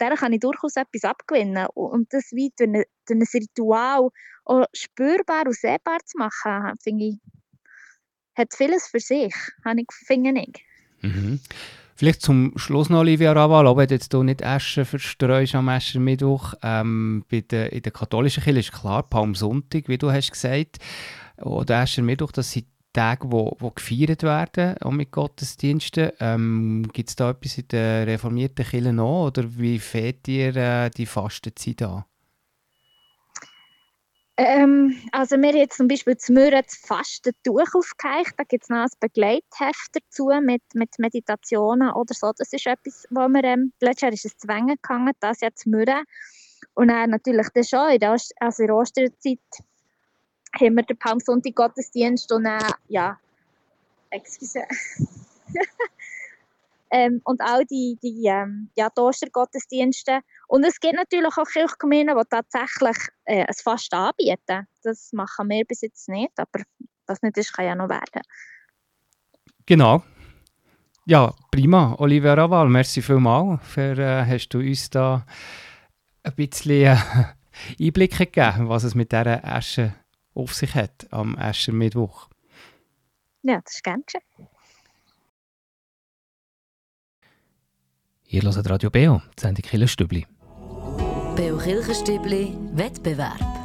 der 0.00 0.16
kann 0.16 0.32
ich 0.32 0.40
durchaus 0.40 0.76
etwas 0.76 1.04
abgewinnen. 1.04 1.66
Und 1.74 2.12
das 2.12 2.30
wie 2.32 2.52
durch, 2.56 2.68
eine, 2.68 2.84
durch 3.06 3.20
ein 3.20 3.40
Ritual 3.40 4.10
auch 4.44 4.64
spürbar 4.74 5.46
und 5.46 5.56
sehbar 5.56 5.98
zu 6.04 6.18
machen, 6.18 6.74
finde 6.82 7.04
ich, 7.06 7.18
hat 8.36 8.52
vieles 8.54 8.88
für 8.88 9.00
sich, 9.00 9.34
finde 10.06 10.40
ich. 10.40 10.64
Mhm. 11.00 11.40
Vielleicht 11.94 12.20
zum 12.20 12.52
Schluss 12.56 12.90
noch, 12.90 12.98
Olivia 12.98 13.32
Raval, 13.32 13.66
ob 13.66 13.78
du 13.78 13.94
jetzt 13.94 14.12
hier 14.12 14.22
nicht 14.22 14.42
Eschen 14.42 14.84
verstreust 14.84 15.54
am 15.54 15.70
Aschermittwoch. 15.70 16.52
Ähm, 16.62 17.24
bei 17.30 17.40
der, 17.40 17.72
in 17.72 17.80
der 17.80 17.92
katholischen 17.92 18.42
Kirche 18.42 18.60
ist 18.60 18.72
klar, 18.72 19.02
Palmsonntag, 19.02 19.88
wie 19.88 19.96
du 19.96 20.12
hast 20.12 20.30
gesagt, 20.30 20.76
oder 21.38 21.78
Aschermittwoch, 21.78 22.32
das 22.32 22.52
sind 22.52 22.66
Tage, 22.96 23.30
wo, 23.30 23.54
wo 23.58 23.70
gefeiert 23.70 24.22
werden, 24.22 24.78
auch 24.78 24.90
mit 24.90 25.10
Gottesdiensten. 25.10 26.12
Ähm, 26.18 26.88
Gibt 26.94 27.10
es 27.10 27.16
da 27.16 27.30
etwas 27.30 27.58
in 27.58 27.68
der 27.68 28.06
reformierten 28.06 28.64
Kirche 28.64 28.92
noch 28.92 29.26
oder 29.26 29.44
wie 29.58 29.78
fährt 29.78 30.26
ihr 30.28 30.56
äh, 30.56 30.90
die 30.90 31.04
Fastenzeit 31.04 31.82
an? 31.82 32.04
Ähm, 34.38 34.96
also 35.12 35.36
wir 35.36 35.48
haben 35.48 35.56
jetzt 35.56 35.76
zum 35.76 35.88
Beispiel 35.88 36.16
zu 36.16 36.32
Mürren 36.32 36.62
das 36.64 36.76
Fastentuch 36.76 37.74
aufgeheicht. 37.74 38.32
Da 38.38 38.44
gibt 38.44 38.64
es 38.64 38.70
noch 38.70 38.78
ein 38.78 38.88
Begleitheft 38.98 39.90
dazu 39.92 40.30
mit, 40.42 40.62
mit 40.74 40.98
Meditationen 40.98 41.90
oder 41.90 42.14
so. 42.14 42.32
Das 42.36 42.52
ist 42.52 42.66
etwas, 42.66 43.06
wo 43.10 43.28
wir, 43.28 43.44
ähm, 43.44 43.72
letztes 43.80 44.02
Jahr 44.02 44.12
ist 44.12 44.24
es 44.24 44.36
gegangen, 44.38 45.12
das 45.20 45.40
jetzt 45.40 45.64
zu 45.64 45.70
Mürren. 45.70 46.04
Und 46.74 46.88
dann 46.88 47.10
natürlich 47.10 47.48
das 47.54 47.68
schon, 47.68 47.90
in 47.90 47.98
der, 47.98 48.16
also 48.40 48.62
in 48.62 48.66
der 48.66 48.76
Osterzeit 48.76 49.38
haben 50.60 50.74
wir 50.74 50.82
den 50.82 50.98
Palmsonntag 50.98 51.54
Gottesdienst 51.54 52.32
und 52.32 52.44
dann, 52.44 52.60
ja, 52.88 53.18
Excuse. 54.10 54.62
ähm, 56.90 57.20
und 57.24 57.40
all 57.40 57.64
die, 57.64 57.98
die 58.02 58.26
ähm, 58.26 58.70
ja, 58.76 58.90
Ostergottesdienste. 58.96 60.20
Und 60.48 60.64
es 60.64 60.80
gibt 60.80 60.94
natürlich 60.94 61.36
auch 61.36 61.46
Kirchgemeinden, 61.46 62.16
die 62.16 62.28
tatsächlich 62.28 62.96
äh, 63.24 63.44
es 63.48 63.62
fast 63.62 63.92
anbieten. 63.92 64.66
Das 64.82 65.12
machen 65.12 65.48
wir 65.48 65.64
bis 65.64 65.82
jetzt 65.82 66.08
nicht, 66.08 66.32
aber 66.36 66.62
was 67.06 67.22
nicht 67.22 67.36
ist, 67.36 67.52
kann 67.52 67.66
ja 67.66 67.74
noch 67.74 67.88
werden. 67.88 68.22
Genau. 69.66 70.02
Ja, 71.04 71.34
prima. 71.50 71.94
Olivia 71.98 72.34
Raval, 72.34 72.68
merci 72.68 73.02
vielmals. 73.02 73.60
Für, 73.62 73.96
äh, 73.98 74.24
hast 74.24 74.48
du 74.48 74.58
uns 74.58 74.90
da 74.90 75.24
ein 76.22 76.34
bisschen 76.34 76.96
äh, 76.96 76.96
Einblicke 77.80 78.26
gegeben, 78.26 78.68
was 78.68 78.84
es 78.84 78.94
mit 78.94 79.12
dieser 79.12 79.44
Asche 79.44 79.94
auf 80.36 80.54
sich 80.54 80.74
hat 80.74 81.06
am 81.10 81.36
Aschermittwoch. 81.36 82.28
Ja, 83.42 83.60
das 83.64 83.74
ist 83.74 83.84
gerne 83.84 84.02
geschehen. 84.04 84.48
Ihr 88.28 88.42
hört 88.42 88.70
Radio 88.70 88.90
Beo, 88.90 89.22
die 89.38 89.40
Sendung 89.40 89.62
Killerstübli. 89.62 90.26
Beo 91.36 91.58
Kirchenstübli 91.58 92.56
Wettbewerb. 92.72 93.55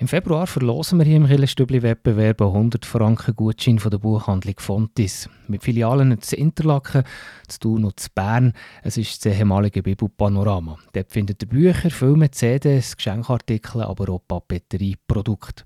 Im 0.00 0.06
Februar 0.06 0.46
verlosen 0.46 1.00
wir 1.00 1.06
hier 1.06 1.16
im 1.16 1.26
Killerstübli-Wettbewerb 1.26 2.40
100 2.40 2.86
Franken 2.86 3.34
Gutschein 3.34 3.80
von 3.80 3.90
der 3.90 3.98
Buchhandlung 3.98 4.54
Fontis. 4.58 5.28
Mit 5.48 5.64
Filialen 5.64 6.22
zu 6.22 6.36
Interlaken, 6.36 7.02
zu 7.48 7.58
Thun 7.58 7.84
und 7.84 7.98
zu 7.98 8.08
Bern. 8.14 8.52
Es 8.84 8.96
ist 8.96 9.26
das 9.26 9.36
ehemalige 9.36 9.82
Bibelpanorama. 9.82 10.78
Dort 10.92 11.10
findet 11.10 11.42
ihr 11.42 11.48
Bücher, 11.48 11.90
Filme, 11.90 12.30
CDs, 12.30 12.96
Geschenkartikel, 12.96 13.82
aber 13.82 14.08
auch 14.12 14.22
Papeterieprodukte. 14.28 15.64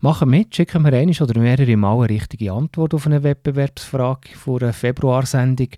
Machen 0.00 0.30
mit, 0.30 0.56
schicken 0.56 0.82
wir 0.82 0.94
eine 0.94 1.12
oder 1.12 1.38
mehrere 1.38 1.76
Mal 1.76 1.98
eine 1.98 2.08
richtige 2.08 2.52
Antwort 2.52 2.94
auf 2.94 3.04
eine 3.04 3.22
Wettbewerbsfrage 3.22 4.38
vor 4.38 4.62
einer 4.62 4.72
Februarsendung 4.72 5.68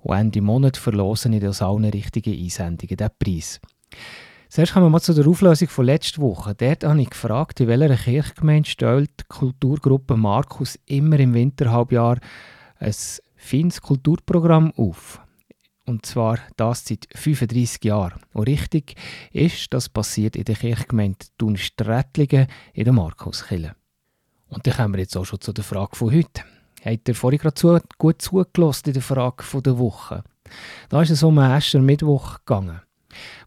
und 0.00 0.14
Ende 0.14 0.42
Monat 0.42 0.76
verlosen 0.76 1.32
in 1.32 1.48
aus 1.48 1.62
allen 1.62 1.86
richtigen 1.86 2.38
Einsendungen 2.38 2.98
den 2.98 3.08
Preis. 3.18 3.62
Zuerst 4.48 4.72
kommen 4.72 4.86
wir 4.86 4.90
mal 4.90 5.00
zu 5.00 5.12
der 5.12 5.26
Auflösung 5.26 5.68
von 5.68 5.86
letzter 5.86 6.22
Woche. 6.22 6.54
Dort 6.54 6.84
habe 6.84 7.02
ich 7.02 7.10
gefragt, 7.10 7.60
in 7.60 7.66
welcher 7.66 7.96
Kirchgemeinde 7.96 8.68
stellt 8.68 9.10
die 9.20 9.24
Kulturgruppe 9.28 10.16
Markus 10.16 10.78
immer 10.86 11.18
im 11.18 11.34
Winterhalbjahr 11.34 12.18
ein 12.78 12.94
feines 13.34 13.82
Kulturprogramm 13.82 14.72
auf. 14.76 15.20
Und 15.84 16.06
zwar 16.06 16.38
das 16.56 16.84
seit 16.84 17.06
35 17.14 17.84
Jahren. 17.84 18.20
Und 18.32 18.48
richtig 18.48 18.94
ist, 19.32 19.72
das 19.74 19.88
passiert 19.88 20.36
in 20.36 20.44
der 20.44 20.56
Kirchgemeinde 20.56 21.26
Thun-Strättlingen 21.38 22.46
in 22.72 22.84
der 22.84 22.92
Markuskirche. 22.92 23.74
Und 24.48 24.66
dann 24.66 24.74
kommen 24.74 24.94
wir 24.94 25.00
jetzt 25.00 25.16
auch 25.16 25.24
schon 25.24 25.40
zu 25.40 25.52
der 25.52 25.64
Frage 25.64 25.96
von 25.96 26.12
heute. 26.12 26.42
Habt 26.84 27.08
ihr 27.08 27.14
vorhin 27.16 27.40
gerade 27.40 27.54
zu, 27.54 27.78
gut 27.98 28.22
zugelassen 28.22 28.88
in 28.88 28.94
der 28.94 29.02
Frage 29.02 29.42
von 29.42 29.62
der 29.62 29.78
Woche? 29.78 30.22
Da 30.88 31.02
ist 31.02 31.10
es 31.10 31.24
um 31.24 31.36
den 31.36 31.84
Mittwoch 31.84 32.38
gegangen. 32.44 32.80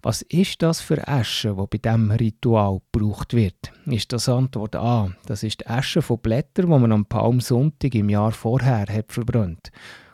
Was 0.01 0.21
ist 0.23 0.61
das 0.61 0.81
für 0.81 1.07
Asche, 1.07 1.57
wo 1.57 1.67
bei 1.67 1.77
diesem 1.77 2.11
Ritual 2.11 2.81
gebraucht 2.91 3.33
wird? 3.33 3.71
Ist 3.85 4.13
das 4.13 4.29
Antwort 4.29 4.75
A. 4.75 5.11
Das 5.25 5.43
ist 5.43 5.61
die 5.61 5.67
Asche 5.67 6.01
von 6.01 6.19
Blättern, 6.19 6.71
die 6.71 6.79
man 6.79 6.91
am 6.91 7.05
Palmsonntag 7.05 7.95
im 7.95 8.09
Jahr 8.09 8.31
vorher 8.31 8.85
hat 8.88 9.11
verbrannt. 9.11 9.71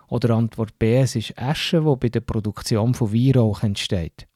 Oder 0.07 0.35
Antwort 0.35 0.77
B. 0.79 0.97
Es 0.97 1.15
ist 1.15 1.37
Asche, 1.37 1.81
die 1.81 1.95
bei 1.95 2.09
der 2.09 2.21
Produktion 2.21 2.93
von 2.93 3.13
Weihrauch 3.13 3.63
entsteht. 3.63 4.27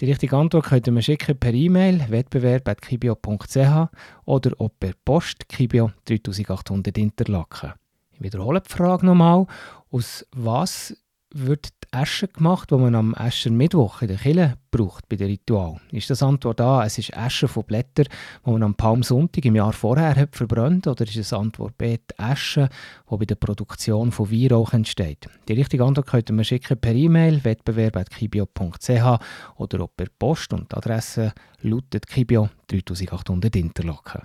Die 0.00 0.06
richtige 0.06 0.36
Antwort 0.36 0.66
könnt 0.66 0.86
ihr 0.86 1.02
schicken 1.02 1.38
per 1.38 1.52
E-Mail 1.52 2.04
wettbewerb.kibio.ch 2.08 3.88
oder 4.26 4.52
auch 4.58 4.70
per 4.78 4.92
Post 5.04 5.48
Kibio 5.48 5.90
3800 6.04 6.96
Interlaken. 6.98 7.72
Ich 8.12 8.22
wiederhole 8.22 8.60
die 8.60 8.70
Frage 8.70 9.06
nochmal. 9.06 9.46
Aus 9.90 10.24
was 10.32 10.96
wird 11.34 11.68
die 11.84 11.92
Asche 11.92 12.28
gemacht, 12.28 12.70
die 12.70 12.76
man 12.76 12.94
am 12.94 13.14
Aschermittwoch 13.14 14.02
in 14.02 14.08
der 14.08 14.16
Kille 14.16 14.54
braucht 14.70 15.08
bei 15.08 15.16
dem 15.16 15.28
Ritual? 15.28 15.80
Ist 15.92 16.10
das 16.10 16.22
Antwort 16.22 16.60
A, 16.60 16.84
es 16.84 16.98
ist 16.98 17.16
Asche 17.16 17.48
von 17.48 17.64
Blättern, 17.64 18.06
die 18.44 18.50
man 18.50 18.62
am 18.62 18.74
Palmsonntag 18.74 19.44
im 19.44 19.56
Jahr 19.56 19.72
vorher 19.72 20.16
hat 20.16 20.36
verbrannt? 20.36 20.86
Oder 20.86 21.04
ist 21.04 21.16
es 21.16 21.32
Antwort 21.32 21.76
B, 21.76 21.98
die 21.98 22.18
Asche, 22.18 22.68
die 23.10 23.16
bei 23.16 23.24
der 23.24 23.34
Produktion 23.34 24.12
von 24.12 24.30
Weihrauch 24.30 24.72
entsteht? 24.72 25.28
Die 25.48 25.54
richtige 25.54 25.84
Antwort 25.84 26.06
könnt 26.06 26.30
ihr 26.30 26.44
schicken 26.44 26.78
per 26.78 26.94
E-Mail 26.94 27.44
wettbewerb.kibio.ch 27.44 29.20
oder 29.56 29.80
auch 29.80 29.90
per 29.96 30.06
Post 30.18 30.52
und 30.52 30.72
die 30.72 30.76
Adresse 30.76 31.32
lautet 31.60 32.06
Kibio 32.06 32.48
3800 32.68 33.56
Interlaken. 33.56 34.22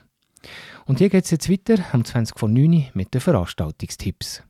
Und 0.86 1.00
hier 1.00 1.10
geht 1.10 1.26
es 1.26 1.32
jetzt 1.32 1.50
weiter 1.50 1.84
am 1.92 2.04
20 2.04 2.38
von 2.38 2.54
9 2.54 2.90
mit 2.94 3.14
den 3.14 3.22
Veranstaltungstipps. 3.22 4.44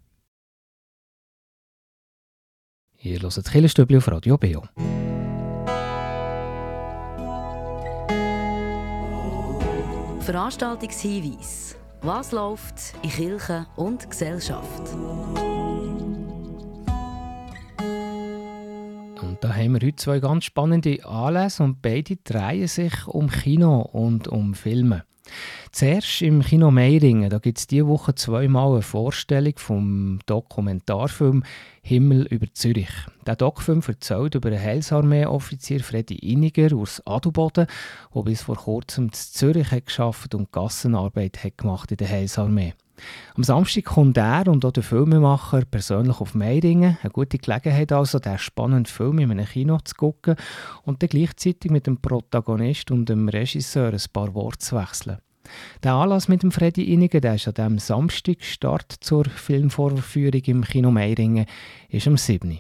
Ihr 3.06 3.20
hört 3.20 3.36
das 3.36 3.52
Killerstübli 3.52 3.98
auf 3.98 4.08
Radio 4.08 4.38
Beo. 4.38 4.64
Veranstaltungshinweis. 10.22 11.76
Was 12.02 12.32
läuft 12.32 12.94
in 13.02 13.10
Kirche 13.10 13.66
und 13.76 14.10
Gesellschaft? 14.10 14.84
Und 19.24 19.44
da 19.44 19.54
haben 19.56 19.74
wir 19.74 19.88
heute 19.88 19.96
zwei 19.96 20.20
ganz 20.20 20.44
spannende 20.44 21.04
Anlässe 21.06 21.64
und 21.64 21.82
beide 21.82 22.18
drehen 22.18 22.68
sich 22.68 23.08
um 23.08 23.30
Kino 23.30 23.82
und 23.82 24.28
um 24.28 24.54
Filme. 24.54 25.06
Zuerst 25.72 26.22
im 26.22 26.42
Kino 26.42 26.70
Meiringen, 26.72 27.30
da 27.30 27.40
gibt 27.40 27.58
es 27.58 27.68
diese 27.68 27.88
Woche 27.88 28.14
zweimal 28.16 28.74
eine 28.74 28.82
Vorstellung 28.82 29.54
vom 29.56 30.20
Dokumentarfilm 30.26 31.44
Himmel 31.82 32.28
über 32.28 32.48
Zürich. 32.54 32.92
Der 33.26 33.38
Doc-Film 33.38 33.82
erzählt 33.88 34.36
über 34.36 34.50
den 34.50 34.62
Heilsarmee-Offizier 34.62 35.80
Freddy 35.80 36.16
Iniger 36.16 36.76
aus 36.76 37.02
Adelboden, 37.06 37.68
der 38.14 38.22
bis 38.24 38.42
vor 38.42 38.58
kurzem 38.58 39.06
in 39.06 39.14
Zürich 39.14 39.72
hat 39.72 39.86
geschafft 39.86 40.36
und 40.36 40.52
Gassenarbeit 40.52 41.44
hat 41.44 41.58
gemacht 41.58 41.92
in 41.92 41.98
der 41.98 42.10
Heilsarmee. 42.10 42.74
Am 43.36 43.44
Samstag 43.44 43.86
kommt 43.86 44.18
er 44.18 44.48
und 44.48 44.64
auch 44.66 44.72
der 44.72 44.84
Filmemacher 44.84 45.64
persönlich 45.66 46.20
auf 46.22 46.36
Meiringen. 46.36 46.98
Eine 47.02 47.12
gute 47.12 47.38
Gelegenheit 47.38 47.92
also, 47.92 48.20
diesen 48.20 48.38
spannenden 48.38 48.86
Film 48.86 49.20
in 49.20 49.32
einem 49.32 49.46
Kino 49.46 49.80
zu 49.84 49.96
gucken 49.96 50.36
und 50.84 51.02
dann 51.02 51.10
gleichzeitig 51.10 51.72
mit 51.72 51.88
dem 51.88 51.98
Protagonist 51.98 52.92
und 52.92 53.10
dem 53.10 53.30
Regisseur 53.30 53.92
ein 53.92 54.02
paar 54.12 54.34
Worte 54.34 54.60
zu 54.60 54.76
wechseln. 54.76 55.18
Der 55.84 55.94
Anlass 55.94 56.28
mit 56.28 56.44
dem 56.44 56.52
Freddy 56.52 56.94
Iniger, 56.94 57.20
der 57.20 57.36
ist 57.36 57.48
an 57.48 57.54
diesem 57.54 57.80
Samstag 57.80 58.44
Start 58.44 58.92
zur 59.02 59.26
Filmvorführung 59.26 60.42
im 60.46 60.64
Kino 60.64 60.92
Meiringen, 60.92 61.46
ist 61.90 62.08
am 62.08 62.18
7. 62.18 62.60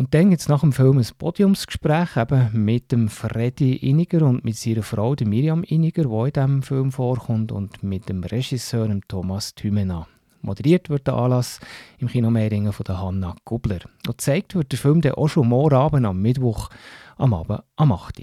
Und 0.00 0.14
dann 0.14 0.30
gibt 0.30 0.40
es 0.40 0.48
nach 0.48 0.62
dem 0.62 0.72
Film 0.72 0.96
ein 0.96 1.06
Podiumsgespräch 1.18 2.16
eben 2.16 2.64
mit 2.64 2.90
dem 2.90 3.10
Freddy 3.10 3.76
Iniger 3.76 4.22
und 4.22 4.44
mit 4.44 4.56
seiner 4.56 4.82
Frau, 4.82 5.14
der 5.14 5.26
Miriam 5.26 5.62
Iniger, 5.62 6.04
die 6.04 6.28
in 6.28 6.32
diesem 6.32 6.62
Film 6.62 6.90
vorkommt, 6.90 7.52
und 7.52 7.82
mit 7.82 8.08
dem 8.08 8.24
Regisseur 8.24 8.88
dem 8.88 9.06
Thomas 9.06 9.54
Thümena. 9.54 10.06
Moderiert 10.40 10.88
wird 10.88 11.06
der 11.06 11.16
Anlass 11.16 11.60
im 11.98 12.08
Kino 12.08 12.30
Meiringen 12.30 12.72
von 12.72 12.84
der 12.84 12.98
Hanna 12.98 13.36
Gubler. 13.44 13.80
Und 14.06 14.16
gezeigt 14.16 14.54
wird 14.54 14.72
der 14.72 14.78
Film 14.78 15.02
dann 15.02 15.12
auch 15.12 15.28
schon 15.28 15.48
morgen 15.48 15.74
Abend 15.74 16.06
am 16.06 16.22
Mittwoch 16.22 16.70
am 17.18 17.34
Abend 17.34 17.60
am 17.76 17.92
8. 17.92 18.22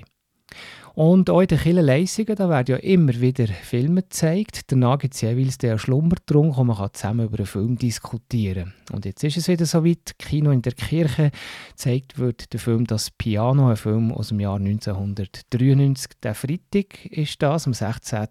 Und 0.97 1.29
auch 1.29 1.41
in 1.41 1.47
den 1.47 1.60
Kirchenleisungen, 1.60 2.36
da 2.36 2.49
werden 2.49 2.71
ja 2.71 2.77
immer 2.77 3.13
wieder 3.21 3.45
Filme 3.45 4.01
gezeigt. 4.01 4.71
Danach 4.71 4.97
gibt 4.97 5.13
es 5.13 5.21
jeweils 5.21 5.60
den 5.60 5.77
Schlummertrunk, 5.77 6.57
wo 6.57 6.63
man 6.63 6.89
zusammen 6.91 7.27
über 7.27 7.38
einen 7.38 7.45
Film 7.45 7.77
diskutieren 7.77 8.73
kann. 8.88 8.95
Und 8.95 9.05
jetzt 9.05 9.23
ist 9.23 9.38
es 9.38 9.47
wieder 9.47 9.67
soweit. 9.67 10.17
Kino 10.17 10.49
in 10.49 10.63
der 10.63 10.71
Kirche 10.71 11.29
zeigt 11.75 12.17
wird 12.17 12.51
der 12.51 12.60
Film 12.60 12.88
Das 12.88 13.12
Piano, 13.12 13.69
ein 13.69 13.75
Film 13.75 14.12
aus 14.12 14.29
dem 14.29 14.39
Jahr 14.39 14.55
1993. 14.55 16.19
Der 16.23 16.33
Freitag 16.33 17.05
ist 17.05 17.43
das, 17.43 17.67
am 17.67 17.75
16. 17.75 18.27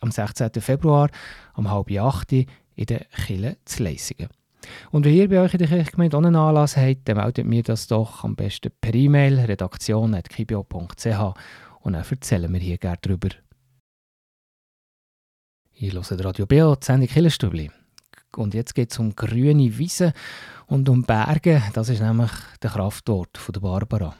Am 0.00 0.10
16. 0.10 0.50
Februar, 0.58 1.10
um 1.54 1.70
halb 1.70 1.92
acht 1.92 2.32
in 2.32 2.46
der 2.76 3.04
Kirche 3.24 3.56
zu 3.64 3.84
Leisingen. 3.84 4.30
Und 4.90 5.04
wenn 5.04 5.14
ihr 5.14 5.28
bei 5.28 5.40
euch 5.40 5.54
in 5.54 5.58
der 5.58 5.68
Kirchgemeinde 5.68 6.16
auch 6.16 6.24
einen 6.24 6.34
Anlass 6.34 6.76
habt, 6.76 7.08
dann 7.08 7.18
meldet 7.18 7.46
mir 7.46 7.62
das 7.62 7.86
doch 7.86 8.24
am 8.24 8.34
besten 8.34 8.72
per 8.80 8.94
E-Mail 8.96 9.38
redaktion.kibio.ch 9.38 11.34
und 11.80 11.94
dann 11.94 12.04
erzählen 12.08 12.52
wir 12.52 12.60
hier 12.60 12.78
gerne 12.78 12.98
darüber. 13.00 13.28
Ihr 15.74 15.92
hört 15.92 16.24
Radio 16.24 16.46
BO, 16.46 16.76
die 16.76 16.84
Sendung 16.84 17.08
Killerstübli. 17.08 17.70
Und 18.36 18.54
jetzt 18.54 18.74
geht 18.74 18.92
es 18.92 18.98
um 18.98 19.16
grüne 19.16 19.76
Wiesen 19.78 20.12
und 20.66 20.88
um 20.88 21.02
Berge. 21.02 21.62
Das 21.72 21.88
ist 21.88 22.00
nämlich 22.00 22.30
der 22.62 22.70
Kraftort 22.70 23.38
von 23.38 23.52
der 23.52 23.60
Barbara. 23.60 24.14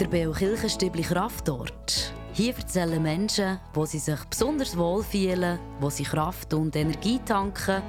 Der 0.00 0.06
Beo 0.06 0.32
Kirchenstübli 0.32 1.02
Kraftort. 1.02 2.12
Hier 2.32 2.56
erzählen 2.56 3.02
Menschen, 3.02 3.58
wo 3.74 3.84
sie 3.84 3.98
sich 3.98 4.24
besonders 4.30 4.76
wohl 4.76 5.02
fühlen, 5.02 5.58
wo 5.80 5.90
sie 5.90 6.04
Kraft 6.04 6.54
und 6.54 6.74
Energie 6.76 7.20
tanken 7.24 7.82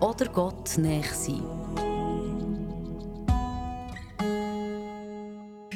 oder 0.00 0.26
Gott 0.26 0.76
näher 0.78 1.04
sind. 1.04 1.89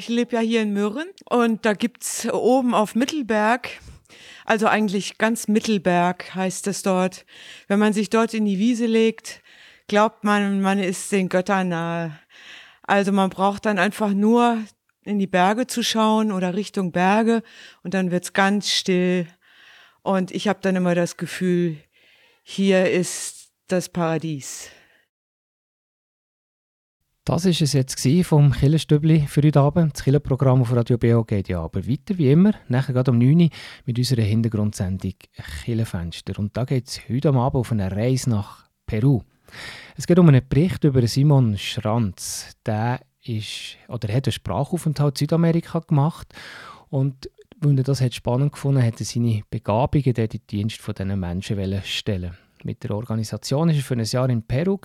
Ich 0.05 0.11
lebe 0.11 0.37
ja 0.37 0.43
hier 0.43 0.61
in 0.61 0.75
Mürren 0.75 1.09
und 1.31 1.64
da 1.64 1.73
gibt 1.73 2.03
es 2.03 2.31
oben 2.31 2.75
auf 2.75 2.95
Mittelberg, 2.95 3.71
also 4.45 4.67
eigentlich 4.67 5.17
ganz 5.17 5.49
Mittelberg 5.49 6.35
heißt 6.35 6.67
es 6.67 6.83
dort. 6.83 7.25
Wenn 7.69 7.79
man 7.79 7.95
sich 7.95 8.11
dort 8.11 8.35
in 8.35 8.45
die 8.45 8.59
Wiese 8.59 8.85
legt, 8.85 9.43
glaubt 9.88 10.23
man, 10.23 10.61
man 10.61 10.79
ist 10.79 11.11
den 11.11 11.31
Göttern 11.31 11.71
nahe. 11.71 12.21
Also 12.83 13.12
man 13.12 13.31
braucht 13.31 13.64
dann 13.64 13.79
einfach 13.79 14.11
nur 14.11 14.59
in 15.05 15.19
die 15.19 15.27
Berge 15.27 15.67
zu 15.67 15.83
schauen 15.83 16.33
oder 16.33 16.53
Richtung 16.53 16.93
Berge 16.93 17.43
und 17.83 17.95
dann 17.95 18.11
wird's 18.11 18.35
ganz 18.35 18.71
still. 18.71 19.27
Und 20.03 20.33
ich 20.33 20.49
habe 20.49 20.59
dann 20.61 20.77
immer 20.77 20.95
das 20.95 21.17
Gefühl, 21.17 21.79
hier 22.43 22.90
ist 22.90 23.53
das 23.69 23.88
Paradies. 23.88 24.69
Das 27.26 27.46
war 27.46 27.50
es 27.52 27.72
jetzt 27.72 28.06
vom 28.26 28.52
Killerstübli 28.52 29.26
für 29.26 29.40
heute 29.40 29.58
Abend. 29.58 29.94
Das 29.94 30.04
Killerprogramm 30.04 30.60
auf 30.60 30.76
Radio 30.76 30.98
BO 30.98 31.24
geht 31.24 31.48
ja 31.48 31.62
aber 31.62 31.88
weiter, 31.88 32.18
wie 32.18 32.30
immer. 32.30 32.52
Nachher 32.68 32.92
geht 32.92 33.08
um 33.08 33.16
9 33.16 33.40
Uhr 33.40 33.48
mit 33.87 33.96
unserer 33.96 34.20
Hintergrundsendung 34.20 35.14
Killerfenster. 35.64 36.38
Und 36.38 36.54
da 36.54 36.66
geht 36.66 36.87
es 36.87 37.00
heute 37.08 37.30
Abend 37.30 37.54
auf 37.54 37.72
eine 37.72 37.90
Reise 37.90 38.28
nach 38.28 38.68
Peru. 38.84 39.22
Es 39.96 40.06
geht 40.06 40.18
um 40.18 40.28
einen 40.28 40.46
Bericht 40.46 40.84
über 40.84 41.06
Simon 41.06 41.56
Schranz. 41.56 42.58
Der 42.66 43.00
ist, 43.22 43.78
oder 43.88 44.12
hat 44.12 44.26
einen 44.26 44.32
Sprachaufenthalt 44.32 45.14
in 45.14 45.24
Südamerika 45.24 45.78
gemacht 45.78 46.34
und 46.90 47.30
weil 47.58 47.78
er 47.78 47.84
das 47.84 48.02
hat 48.02 48.12
spannend 48.12 48.52
gefunden 48.52 48.82
hat, 48.82 49.00
er 49.00 49.06
seine 49.06 49.44
Begabungen 49.48 50.12
dort 50.12 50.34
in 50.34 50.40
den 50.40 50.46
Dienst 50.46 50.82
von 50.82 50.94
diesen 50.94 51.18
Menschen 51.18 51.82
stellen 51.84 52.37
mit 52.64 52.83
der 52.83 52.92
Organisation 52.92 53.68
war 53.68 53.74
er 53.74 53.83
für 53.83 53.94
ein 53.94 54.05
Jahr 54.05 54.29
in 54.29 54.42
Peru, 54.42 54.79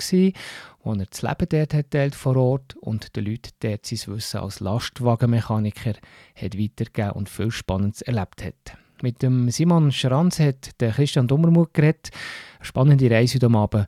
wo 0.84 0.94
er 0.94 1.06
das 1.06 1.22
Leben 1.22 1.48
dort 1.50 1.74
hat 1.74 1.92
teilt 1.92 2.16
vor 2.16 2.36
Ort 2.36 2.76
und 2.78 3.16
den 3.16 3.26
Leuten 3.26 3.52
dort 3.60 3.86
sein 3.86 4.16
Wissen 4.16 4.40
als 4.40 4.60
Lastwagenmechaniker 4.60 5.94
hat 6.36 6.58
weitergegeben 6.58 7.12
und 7.12 7.30
viel 7.30 7.52
Spannendes 7.52 8.02
erlebt 8.02 8.44
hat. 8.44 8.78
Mit 9.02 9.22
dem 9.22 9.50
Simon 9.50 9.92
Schranz 9.92 10.40
hat 10.40 10.80
der 10.82 10.92
Christian 10.92 11.28
Dummermuth 11.28 11.74
geredet. 11.74 12.10
Eine 12.58 12.66
spannende 12.66 13.10
Reise 13.10 13.36
heute 13.36 13.58
Abend, 13.58 13.88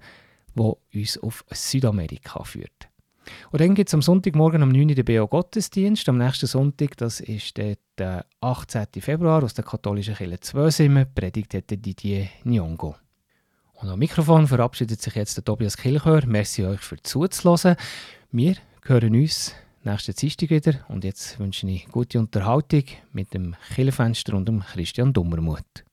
die 0.55 0.99
uns 0.99 1.17
auf 1.17 1.43
Südamerika 1.51 2.43
führt. 2.43 2.87
Und 3.51 3.61
dann 3.61 3.75
gibt 3.75 3.89
es 3.89 3.93
am 3.93 4.01
Sonntagmorgen 4.01 4.63
um 4.63 4.69
9 4.69 4.89
Uhr 4.89 4.95
den 4.95 5.05
BO 5.05 5.27
Gottesdienst. 5.27 6.07
Am 6.09 6.17
nächsten 6.17 6.47
Sonntag, 6.47 6.97
das 6.97 7.19
ist 7.19 7.57
der 7.57 8.25
18. 8.39 8.87
Februar, 8.99 9.43
aus 9.43 9.53
der 9.53 9.65
katholischen 9.65 10.15
Kirche 10.15 10.39
2 10.39 11.05
predigt 11.05 11.69
Didier 11.69 12.29
Nyongo. 12.43 12.95
Und 13.81 13.89
am 13.89 13.97
Mikrofon 13.97 14.47
verabschiedet 14.47 15.01
sich 15.01 15.15
jetzt 15.15 15.37
der 15.37 15.43
Tobias 15.43 15.75
Kilchör. 15.75 16.23
Merci 16.27 16.63
euch 16.65 16.81
für 16.81 17.01
zuzuhören. 17.01 17.75
Wir 18.31 18.55
hören 18.83 19.15
uns 19.15 19.55
nächsten 19.83 20.13
Dienstag 20.13 20.51
wieder 20.51 20.85
und 20.87 21.03
jetzt 21.03 21.39
wünsche 21.39 21.67
ich 21.67 21.87
gute 21.87 22.19
Unterhaltung 22.19 22.83
mit 23.11 23.33
dem 23.33 23.55
Killenfenster 23.73 24.35
und 24.35 24.47
dem 24.47 24.61
Christian 24.61 25.13
Dummermuth. 25.13 25.83